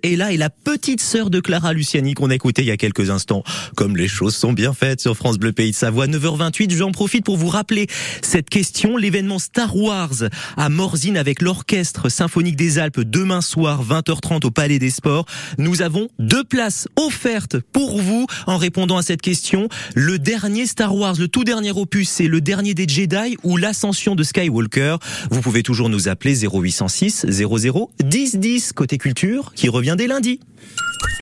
Et 0.02 0.16
là 0.16 0.32
est 0.32 0.38
la 0.38 0.50
petite 0.50 1.02
sœur 1.02 1.30
de 1.30 1.42
Clara 1.42 1.74
Luciani 1.74 2.14
qu'on 2.14 2.30
a 2.30 2.36
écouté 2.36 2.62
il 2.62 2.68
y 2.70 2.72
a 2.72 2.78
quelques 2.78 3.10
instants. 3.10 3.44
Comme 3.76 3.98
les 3.98 4.08
choses 4.08 4.34
sont 4.34 4.54
bien 4.54 4.72
faites 4.72 5.02
sur 5.02 5.18
France 5.18 5.38
Bleu 5.38 5.52
Pays 5.52 5.72
de 5.72 5.76
Savoie, 5.76 6.08
9h28, 6.08 6.74
j'en 6.74 6.94
profite 6.94 7.26
pour 7.26 7.36
vous 7.36 7.50
rappeler 7.50 7.88
cette 8.22 8.50
question, 8.50 8.96
l'événement 8.96 9.40
Star 9.40 9.76
Wars 9.76 10.24
à 10.56 10.70
Morzine 10.70 11.18
avec 11.18 11.42
l'orchestre 11.42 12.08
symphonique 12.08 12.56
des 12.56 12.80
Alpes 12.80 13.02
demain 13.02 13.42
soir 13.42 13.84
20h30 13.84 14.46
au 14.46 14.52
Palais 14.52 14.80
des 14.80 14.90
Sports. 14.90 15.26
Nous 15.58 15.82
avons 15.82 16.08
deux 16.18 16.46
places 16.46 16.88
offertes 16.96 17.60
pour 17.60 18.02
vous 18.02 18.26
en 18.46 18.56
répondant 18.56 18.96
à 18.96 19.02
cette 19.02 19.22
question. 19.22 19.68
Le 19.96 20.18
dernier 20.18 20.66
Star 20.66 20.96
Wars, 20.96 21.16
le 21.20 21.28
tout 21.28 21.44
dernier 21.44 21.72
opus, 21.72 22.08
c'est 22.08 22.28
le 22.28 22.40
dernier 22.40 22.74
des 22.74 22.88
Jedi 22.88 23.36
ou 23.44 23.58
l'ascension 23.58 24.16
de 24.16 24.24
Skywalker. 24.24 24.96
Vous 25.30 25.42
pouvez 25.42 25.62
toujours 25.62 25.90
nous 25.90 26.08
appeler 26.08 26.48
0806 26.48 27.26
00 27.28 27.92
10 28.02 28.38
10 28.38 28.72
côté 28.72 28.98
culture 28.98 29.52
qui 29.58 29.68
revient 29.70 29.96
dès 29.98 30.08
lundi. 30.08 30.40